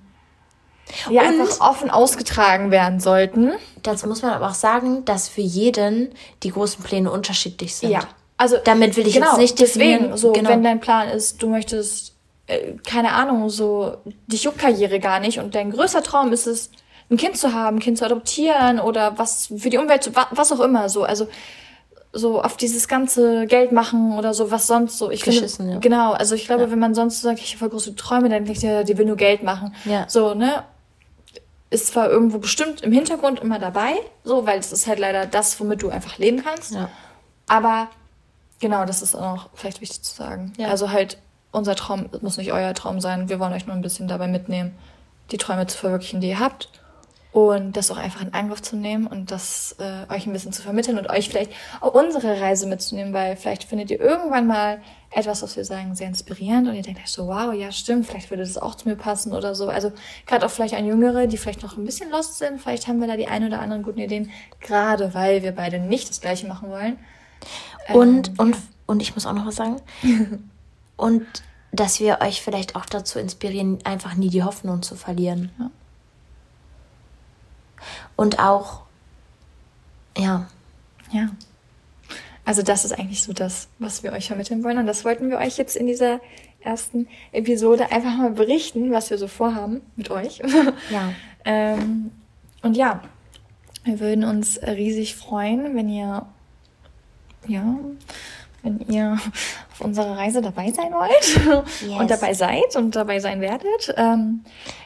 ja, 1.09 1.21
Und- 1.23 1.27
einfach 1.41 1.59
offen 1.61 1.89
ausgetragen 1.89 2.71
werden 2.71 2.99
sollten. 2.99 3.51
Dazu 3.83 4.07
muss 4.07 4.21
man 4.21 4.31
aber 4.31 4.47
auch 4.49 4.53
sagen, 4.55 5.05
dass 5.05 5.27
für 5.29 5.41
jeden 5.41 6.09
die 6.43 6.49
großen 6.51 6.83
Pläne 6.83 7.11
unterschiedlich 7.11 7.75
sind. 7.75 7.91
Ja. 7.91 8.01
Also 8.37 8.57
Damit 8.63 8.95
will 8.97 9.07
ich 9.07 9.15
genau, 9.15 9.27
jetzt 9.31 9.37
nicht 9.37 9.59
deswegen, 9.59 9.91
definieren. 9.93 10.17
so, 10.17 10.31
genau. 10.31 10.49
wenn 10.49 10.63
dein 10.63 10.79
Plan 10.79 11.09
ist, 11.09 11.41
du 11.41 11.49
möchtest, 11.49 12.13
äh, 12.47 12.73
keine 12.85 13.13
Ahnung, 13.13 13.49
so, 13.49 13.97
dich 14.27 14.43
juckt 14.43 14.59
Karriere 14.59 14.99
gar 14.99 15.19
nicht 15.19 15.39
und 15.39 15.55
dein 15.55 15.71
größter 15.71 16.03
Traum 16.03 16.31
ist 16.33 16.47
es, 16.47 16.71
ein 17.09 17.17
Kind 17.17 17.37
zu 17.37 17.53
haben, 17.53 17.77
ein 17.77 17.79
Kind 17.79 17.97
zu 17.97 18.05
adoptieren 18.05 18.79
oder 18.79 19.17
was 19.17 19.47
für 19.57 19.69
die 19.69 19.77
Umwelt, 19.77 20.11
was 20.31 20.51
auch 20.51 20.59
immer, 20.59 20.89
so, 20.89 21.03
also, 21.03 21.27
so 22.13 22.41
auf 22.41 22.57
dieses 22.57 22.87
ganze 22.87 23.45
Geld 23.47 23.71
machen 23.71 24.17
oder 24.17 24.33
so, 24.33 24.49
was 24.49 24.67
sonst 24.67 24.97
so. 24.97 25.11
Ich 25.11 25.21
Geschissen, 25.21 25.57
finde, 25.57 25.73
ja. 25.73 25.79
genau, 25.79 26.13
also 26.13 26.35
ich 26.35 26.45
glaube, 26.45 26.71
wenn 26.71 26.79
man 26.79 26.95
sonst 26.95 27.21
sagt, 27.21 27.39
ich 27.39 27.51
habe 27.51 27.59
voll 27.59 27.69
große 27.69 27.95
Träume, 27.95 28.29
dann 28.29 28.45
denke 28.45 28.53
ich, 28.53 28.61
ja, 28.61 28.83
die 28.83 28.97
will 28.97 29.05
nur 29.05 29.17
Geld 29.17 29.43
machen. 29.43 29.75
Ja. 29.85 30.05
So, 30.07 30.33
ne? 30.33 30.63
Ist 31.69 31.87
zwar 31.87 32.09
irgendwo 32.09 32.39
bestimmt 32.39 32.81
im 32.81 32.93
Hintergrund 32.93 33.41
immer 33.41 33.59
dabei, 33.59 33.93
so, 34.23 34.45
weil 34.45 34.57
es 34.57 34.71
ist 34.71 34.87
halt 34.87 34.99
leider 34.99 35.25
das, 35.25 35.59
womit 35.59 35.83
du 35.83 35.89
einfach 35.89 36.17
leben 36.17 36.43
kannst. 36.43 36.73
Ja. 36.73 36.89
Aber 37.47 37.89
genau, 38.59 38.85
das 38.85 39.01
ist 39.01 39.15
auch 39.15 39.49
vielleicht 39.53 39.81
wichtig 39.81 40.01
zu 40.01 40.15
sagen. 40.15 40.53
Ja. 40.57 40.69
Also 40.69 40.91
halt, 40.91 41.17
unser 41.51 41.75
Traum 41.75 42.09
muss 42.21 42.37
nicht 42.37 42.51
euer 42.51 42.73
Traum 42.73 42.99
sein. 42.99 43.29
Wir 43.29 43.39
wollen 43.39 43.53
euch 43.53 43.65
nur 43.65 43.75
ein 43.75 43.81
bisschen 43.81 44.07
dabei 44.07 44.27
mitnehmen, 44.27 44.75
die 45.31 45.37
Träume 45.37 45.67
zu 45.67 45.77
verwirklichen, 45.77 46.21
die 46.21 46.29
ihr 46.29 46.39
habt. 46.39 46.69
Und 47.33 47.77
das 47.77 47.91
auch 47.91 47.97
einfach 47.97 48.21
in 48.21 48.33
Angriff 48.33 48.63
zu 48.63 48.75
nehmen 48.75 49.05
und 49.05 49.29
das 49.29 49.75
äh, 49.79 50.11
euch 50.11 50.25
ein 50.25 50.33
bisschen 50.33 50.53
zu 50.53 50.63
vermitteln 50.63 50.97
und 50.97 51.09
euch 51.09 51.29
vielleicht 51.29 51.51
auch 51.81 51.93
unsere 51.93 52.41
Reise 52.41 52.65
mitzunehmen, 52.65 53.13
weil 53.13 53.35
vielleicht 53.35 53.65
findet 53.65 53.91
ihr 53.91 53.99
irgendwann 53.99 54.47
mal 54.47 54.81
etwas, 55.11 55.43
was 55.43 55.55
wir 55.55 55.63
sagen, 55.63 55.93
sehr 55.93 56.07
inspirierend 56.07 56.67
und 56.67 56.73
ihr 56.73 56.81
denkt 56.81 56.99
euch 57.01 57.11
so, 57.11 57.27
wow, 57.27 57.53
ja 57.53 57.71
stimmt, 57.71 58.07
vielleicht 58.07 58.31
würde 58.31 58.41
das 58.41 58.57
auch 58.57 58.73
zu 58.73 58.89
mir 58.89 58.95
passen 58.95 59.33
oder 59.33 59.53
so. 59.53 59.67
Also 59.69 59.91
gerade 60.25 60.45
auch 60.47 60.49
vielleicht 60.49 60.73
an 60.73 60.87
Jüngere, 60.87 61.27
die 61.27 61.37
vielleicht 61.37 61.61
noch 61.61 61.77
ein 61.77 61.83
bisschen 61.83 62.09
lost 62.09 62.39
sind, 62.39 62.59
vielleicht 62.59 62.87
haben 62.87 62.99
wir 62.99 63.07
da 63.07 63.17
die 63.17 63.27
ein 63.27 63.45
oder 63.45 63.59
anderen 63.59 63.83
guten 63.83 63.99
Ideen, 63.99 64.31
gerade 64.59 65.13
weil 65.13 65.43
wir 65.43 65.51
beide 65.51 65.79
nicht 65.79 66.09
das 66.09 66.21
Gleiche 66.21 66.47
machen 66.47 66.69
wollen. 66.69 66.97
Und, 67.93 68.29
Ähm, 68.29 68.35
und, 68.39 68.57
und 68.87 69.01
ich 69.01 69.13
muss 69.13 69.27
auch 69.27 69.33
noch 69.33 69.45
was 69.45 69.57
sagen. 69.57 69.79
und 70.97 71.25
dass 71.71 71.99
wir 71.99 72.19
euch 72.21 72.41
vielleicht 72.41 72.75
auch 72.75 72.85
dazu 72.85 73.19
inspirieren, 73.19 73.79
einfach 73.85 74.15
nie 74.15 74.29
die 74.29 74.43
Hoffnung 74.43 74.81
zu 74.81 74.95
verlieren. 74.95 75.51
Ja. 75.59 75.71
Und 78.15 78.39
auch, 78.39 78.81
ja, 80.17 80.47
Ja. 81.11 81.29
Also 82.45 82.61
das 82.61 82.85
ist 82.85 82.97
eigentlich 82.97 83.23
so 83.23 83.33
das, 83.33 83.67
was 83.77 84.03
wir 84.03 84.13
euch 84.13 84.27
vermitteln 84.27 84.63
wollen. 84.63 84.77
Und 84.77 84.87
das 84.87 85.03
wollten 85.03 85.29
wir 85.29 85.37
euch 85.37 85.57
jetzt 85.57 85.75
in 85.75 85.85
dieser 85.85 86.21
ersten 86.61 87.07
Episode 87.33 87.91
einfach 87.91 88.15
mal 88.15 88.31
berichten, 88.31 88.91
was 88.91 89.09
wir 89.09 89.17
so 89.17 89.27
vorhaben 89.27 89.81
mit 89.97 90.09
euch. 90.11 90.41
ja. 90.89 91.13
ähm, 91.43 92.11
und 92.61 92.77
ja, 92.77 93.01
wir 93.83 93.99
würden 93.99 94.23
uns 94.23 94.61
riesig 94.61 95.17
freuen, 95.17 95.75
wenn 95.75 95.89
ihr, 95.89 96.25
ja, 97.47 97.75
wenn 98.67 98.93
ihr 98.93 99.13
auf 99.71 99.81
unserer 99.81 100.17
Reise 100.17 100.41
dabei 100.41 100.71
sein 100.71 100.91
wollt 100.91 101.65
Yes. 101.87 101.99
und 101.99 102.09
dabei 102.11 102.33
seid 102.33 102.75
und 102.75 102.95
dabei 102.95 103.19
sein 103.19 103.39
werdet. 103.41 103.93
Ähm, 103.95 104.41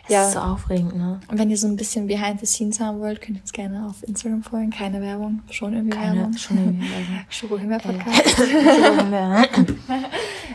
Es 0.05 0.13
ja. 0.13 0.27
ist 0.27 0.33
so 0.33 0.39
aufregend, 0.39 0.95
ne? 0.95 1.19
Und 1.27 1.37
wenn 1.39 1.49
ihr 1.49 1.57
so 1.57 1.67
ein 1.67 1.75
bisschen 1.75 2.07
Behind 2.07 2.39
the 2.39 2.45
Scenes 2.45 2.79
haben 2.79 2.99
wollt, 2.99 3.21
könnt 3.21 3.37
ihr 3.37 3.41
uns 3.41 3.51
gerne 3.51 3.87
auf 3.87 4.03
Instagram 4.07 4.43
folgen. 4.43 4.69
Keine 4.69 5.01
Werbung, 5.01 5.41
schon 5.49 5.73
irgendwie 5.73 5.97
Keine, 5.97 6.17
Werbung. 6.19 6.37
schon 6.37 6.57
irgendwie 6.57 6.89
Werbung. 6.89 7.25
Schoko 7.29 7.57
Podcast. 7.57 8.41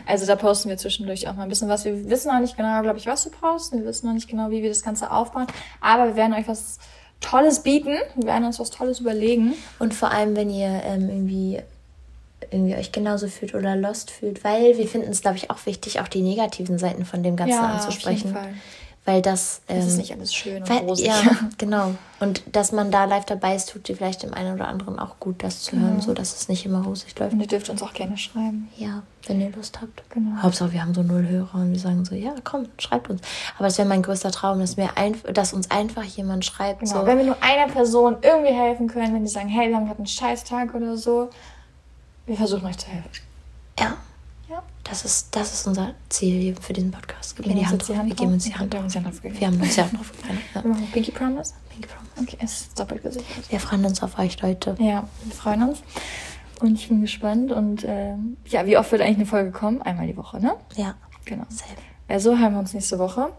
Also 0.09 0.25
da 0.25 0.37
posten 0.37 0.69
wir 0.69 0.77
zwischendurch 0.77 1.27
auch 1.27 1.35
mal 1.35 1.43
ein 1.43 1.49
bisschen 1.49 1.67
was. 1.67 1.83
Wir 1.83 2.09
wissen 2.09 2.31
noch 2.31 2.39
nicht 2.39 2.55
genau, 2.55 2.81
glaube 2.81 2.97
ich, 2.97 3.05
was 3.07 3.25
wir 3.25 3.31
posten. 3.33 3.79
Wir 3.79 3.85
wissen 3.85 4.07
noch 4.07 4.13
nicht 4.13 4.29
genau, 4.29 4.49
wie 4.51 4.61
wir 4.63 4.69
das 4.69 4.81
Ganze 4.81 5.11
aufbauen. 5.11 5.47
Aber 5.81 6.07
wir 6.07 6.15
werden 6.15 6.31
euch 6.33 6.47
was 6.47 6.79
Tolles 7.19 7.61
bieten. 7.61 7.97
Wir 8.15 8.27
werden 8.27 8.45
uns 8.45 8.57
was 8.59 8.69
Tolles 8.69 9.01
überlegen. 9.01 9.53
Und 9.79 9.93
vor 9.93 10.11
allem, 10.11 10.35
wenn 10.37 10.49
ihr 10.49 10.81
ähm, 10.85 11.09
irgendwie, 11.09 11.59
irgendwie 12.51 12.75
euch 12.75 12.91
genauso 12.91 13.27
fühlt 13.27 13.53
oder 13.55 13.75
lost 13.75 14.11
fühlt, 14.11 14.43
weil 14.43 14.77
wir 14.77 14.87
finden 14.87 15.11
es, 15.11 15.21
glaube 15.21 15.37
ich, 15.37 15.49
auch 15.49 15.65
wichtig, 15.65 15.99
auch 15.99 16.07
die 16.07 16.21
negativen 16.21 16.77
Seiten 16.77 17.05
von 17.05 17.23
dem 17.23 17.35
Ganzen 17.35 17.59
anzusprechen. 17.59 18.33
Fall. 18.33 18.53
Weil 19.05 19.21
das. 19.21 19.61
Ähm, 19.69 19.77
Es 19.77 19.87
ist 19.87 19.97
nicht 19.97 20.11
alles 20.11 20.35
schön 20.35 20.57
und 20.63 20.69
weil, 20.69 20.79
rosig. 20.79 21.07
ja, 21.07 21.21
genau. 21.57 21.95
Und 22.19 22.43
dass 22.51 22.73
man 22.73 22.91
da 22.91 23.05
live 23.05 23.23
dabei 23.23 23.55
ist, 23.55 23.69
tut 23.69 23.87
dir 23.87 23.95
vielleicht 23.95 24.21
dem 24.21 24.33
einen 24.33 24.53
oder 24.55 24.67
anderen 24.67 24.99
auch 24.99 25.17
gut, 25.21 25.43
das 25.43 25.61
zu 25.61 25.79
hören, 25.79 26.01
so 26.01 26.13
dass 26.13 26.35
es 26.35 26.49
nicht 26.49 26.65
immer 26.65 26.83
rosig 26.83 27.17
läuft. 27.17 27.31
Und 27.31 27.39
ihr 27.39 27.47
dürft 27.47 27.69
uns 27.69 27.81
auch 27.81 27.93
gerne 27.93 28.17
schreiben. 28.17 28.67
Ja, 28.75 29.03
wenn 29.25 29.39
ihr 29.39 29.49
Lust 29.51 29.79
habt. 29.79 30.03
Genau. 30.09 30.41
Hauptsache, 30.41 30.73
wir 30.73 30.81
haben 30.81 30.93
so 30.93 31.03
null 31.03 31.25
Hörer 31.25 31.55
und 31.55 31.71
wir 31.71 31.79
sagen 31.79 32.03
so, 32.03 32.15
ja, 32.15 32.35
komm, 32.43 32.65
schreibt 32.79 33.09
uns. 33.09 33.21
Aber 33.57 33.67
es 33.67 33.77
wäre 33.77 33.87
mein 33.87 34.01
größter 34.01 34.31
Traum, 34.31 34.59
dass, 34.59 34.75
mir 34.75 34.89
ein, 34.97 35.15
dass 35.33 35.53
uns 35.53 35.71
einfach 35.71 36.03
jemand 36.03 36.43
schreibt. 36.43 36.81
Genau. 36.81 36.99
So, 36.99 37.05
Wenn 37.05 37.17
wir 37.17 37.25
nur 37.25 37.37
einer 37.41 37.71
Person 37.71 38.17
irgendwie 38.21 38.53
helfen 38.53 38.87
können, 38.89 39.13
wenn 39.13 39.23
die 39.23 39.29
sagen, 39.29 39.47
hey, 39.47 39.69
wir 39.69 39.77
haben 39.77 39.85
gerade 39.85 39.99
einen 39.99 40.07
Scheißtag 40.07 40.73
oder 40.75 40.97
so, 40.97 41.29
wir 42.27 42.37
versuchen 42.37 42.65
euch 42.65 42.77
zu 42.77 42.87
helfen. 42.87 43.09
ja, 43.79 43.97
Ja. 44.49 44.61
das 44.83 45.03
ist, 45.05 45.35
das 45.35 45.53
ist 45.53 45.67
unser 45.67 45.93
Ziel 46.09 46.39
hier 46.41 46.55
für 46.57 46.73
diesen 46.73 46.91
Podcast. 46.91 47.35
Gib 47.35 47.45
Wir 47.45 47.53
mir 47.55 47.59
die 47.59 47.65
geben 47.65 47.71
Hand 47.71 47.81
uns 47.81 47.87
jetzt 47.89 47.97
drauf. 47.97 48.05
Wir 48.07 48.15
geben 48.15 48.33
uns 48.33 48.43
die 48.43 48.55
Hand 48.55 48.73
Wir 48.73 48.79
haben 48.79 48.83
drauf. 48.83 48.83
uns 48.83 48.93
die 48.93 48.99
Hand 48.99 49.07
drauf 49.07 49.21
gegeben. 49.21 49.39
Wir 49.39 49.47
haben 49.47 49.61
uns 49.61 49.75
die 49.75 49.81
Hand 49.81 49.97
drauf 49.97 50.11
gegeben. 50.11 50.39
Ja. 50.53 50.63
Wir 50.63 50.69
machen 50.69 50.87
Pinky 50.91 51.11
Promise. 51.11 51.53
Pinky 51.69 51.87
Promise. 51.87 52.11
Okay, 52.21 52.37
es 52.43 52.61
ist 52.61 52.79
doppelt 52.79 53.03
gesichert. 53.03 53.51
Wir 53.51 53.59
freuen 53.59 53.85
uns 53.85 54.01
auf 54.03 54.17
euch, 54.19 54.41
Leute. 54.41 54.75
Ja, 54.79 55.07
wir 55.23 55.35
freuen 55.35 55.63
uns. 55.69 55.79
Und 56.61 56.73
ich 56.75 56.87
bin 56.87 57.01
gespannt. 57.01 57.51
Und 57.51 57.83
ähm, 57.87 58.37
ja, 58.47 58.65
wie 58.65 58.77
oft 58.77 58.91
wird 58.91 59.01
eigentlich 59.01 59.17
eine 59.17 59.25
Folge 59.27 59.51
kommen? 59.51 59.81
Einmal 59.83 60.07
die 60.07 60.17
Woche, 60.17 60.39
ne? 60.39 60.55
Ja, 60.75 60.95
Genau. 61.25 61.43
safe. 61.49 61.69
Also 62.07 62.37
hören 62.37 62.53
wir 62.53 62.59
uns 62.59 62.73
nächste 62.73 62.97
Woche. 62.99 63.29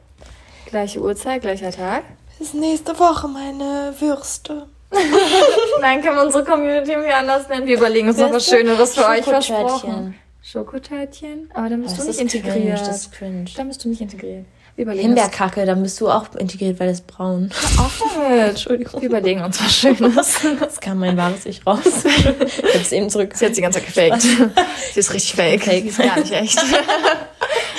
Gleiche 0.66 1.00
Uhrzeit, 1.02 1.40
gleicher 1.42 1.70
Tag. 1.72 2.04
Bis 2.38 2.54
nächste 2.54 2.96
Woche, 2.98 3.26
meine 3.26 3.94
Würste. 3.98 4.68
Nein, 5.80 6.02
können 6.02 6.16
wir 6.16 6.24
unsere 6.24 6.44
Community 6.44 6.92
irgendwie 6.92 7.12
anders 7.12 7.48
nennen. 7.48 7.66
Wir 7.66 7.76
überlegen 7.76 8.08
uns 8.08 8.16
noch 8.18 8.32
was? 8.32 8.46
Schöneres 8.46 8.94
für 8.94 9.06
euch 9.06 9.24
versprochen. 9.24 10.14
Schokotörtchen? 10.42 11.50
Aber 11.54 11.68
dann 11.68 11.82
bist 11.82 11.98
Das 11.98 12.04
du 12.04 12.10
nicht 12.10 12.34
ist 12.34 12.42
cringe, 12.42 12.54
integriert. 12.56 12.80
das 12.80 12.96
ist 13.02 13.12
cringe. 13.12 13.44
Dann 13.56 13.68
bist 13.68 13.84
du 13.84 13.88
nicht 13.90 14.00
integriert. 14.00 14.46
Himbeerkacke, 14.76 15.66
dann 15.66 15.82
bist 15.82 16.00
du 16.00 16.08
auch 16.08 16.32
integriert, 16.36 16.78
weil 16.78 16.88
das 16.88 17.00
braun. 17.00 17.50
Damit. 17.76 18.48
Entschuldigung. 18.50 19.02
Wir 19.02 19.08
überlegen 19.08 19.42
uns 19.42 19.60
was 19.60 19.74
Schönes. 19.74 20.38
Das 20.60 20.80
kam 20.80 21.00
mein 21.00 21.16
wahres 21.16 21.46
Ich 21.46 21.66
raus. 21.66 21.80
Ich 22.04 22.74
hab's 22.74 22.92
eben 22.92 23.10
zurück. 23.10 23.32
Sie 23.34 23.44
hat 23.44 23.56
die 23.56 23.60
ganze 23.60 23.80
Zeit 23.84 23.86
gefaked. 23.92 24.22
Sie 24.22 25.00
ist 25.00 25.12
richtig 25.12 25.34
fake. 25.34 25.62
Fake. 25.64 25.82
Sie 25.82 25.88
ist 25.88 25.98
gar 25.98 26.20
nicht 26.20 26.32
echt. 26.32 26.56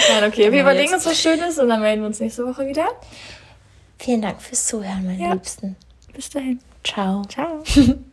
Nein, 0.10 0.30
okay. 0.30 0.52
Wir 0.52 0.62
überlegen 0.62 0.93
uns 0.93 1.06
was 1.06 1.17
Schönes 1.19 1.58
und 1.58 1.69
dann 1.69 1.82
melden 1.82 2.02
wir 2.02 2.08
uns 2.08 2.19
nächste 2.19 2.45
Woche 2.45 2.65
wieder. 2.67 2.88
Vielen 3.98 4.22
Dank 4.22 4.41
fürs 4.41 4.65
Zuhören, 4.65 5.06
meine 5.06 5.22
Ja. 5.24 5.34
Liebsten. 5.34 5.78
Bis 6.13 6.30
dahin. 6.30 6.60
Ciao. 6.84 7.24
Ciao. 7.26 7.63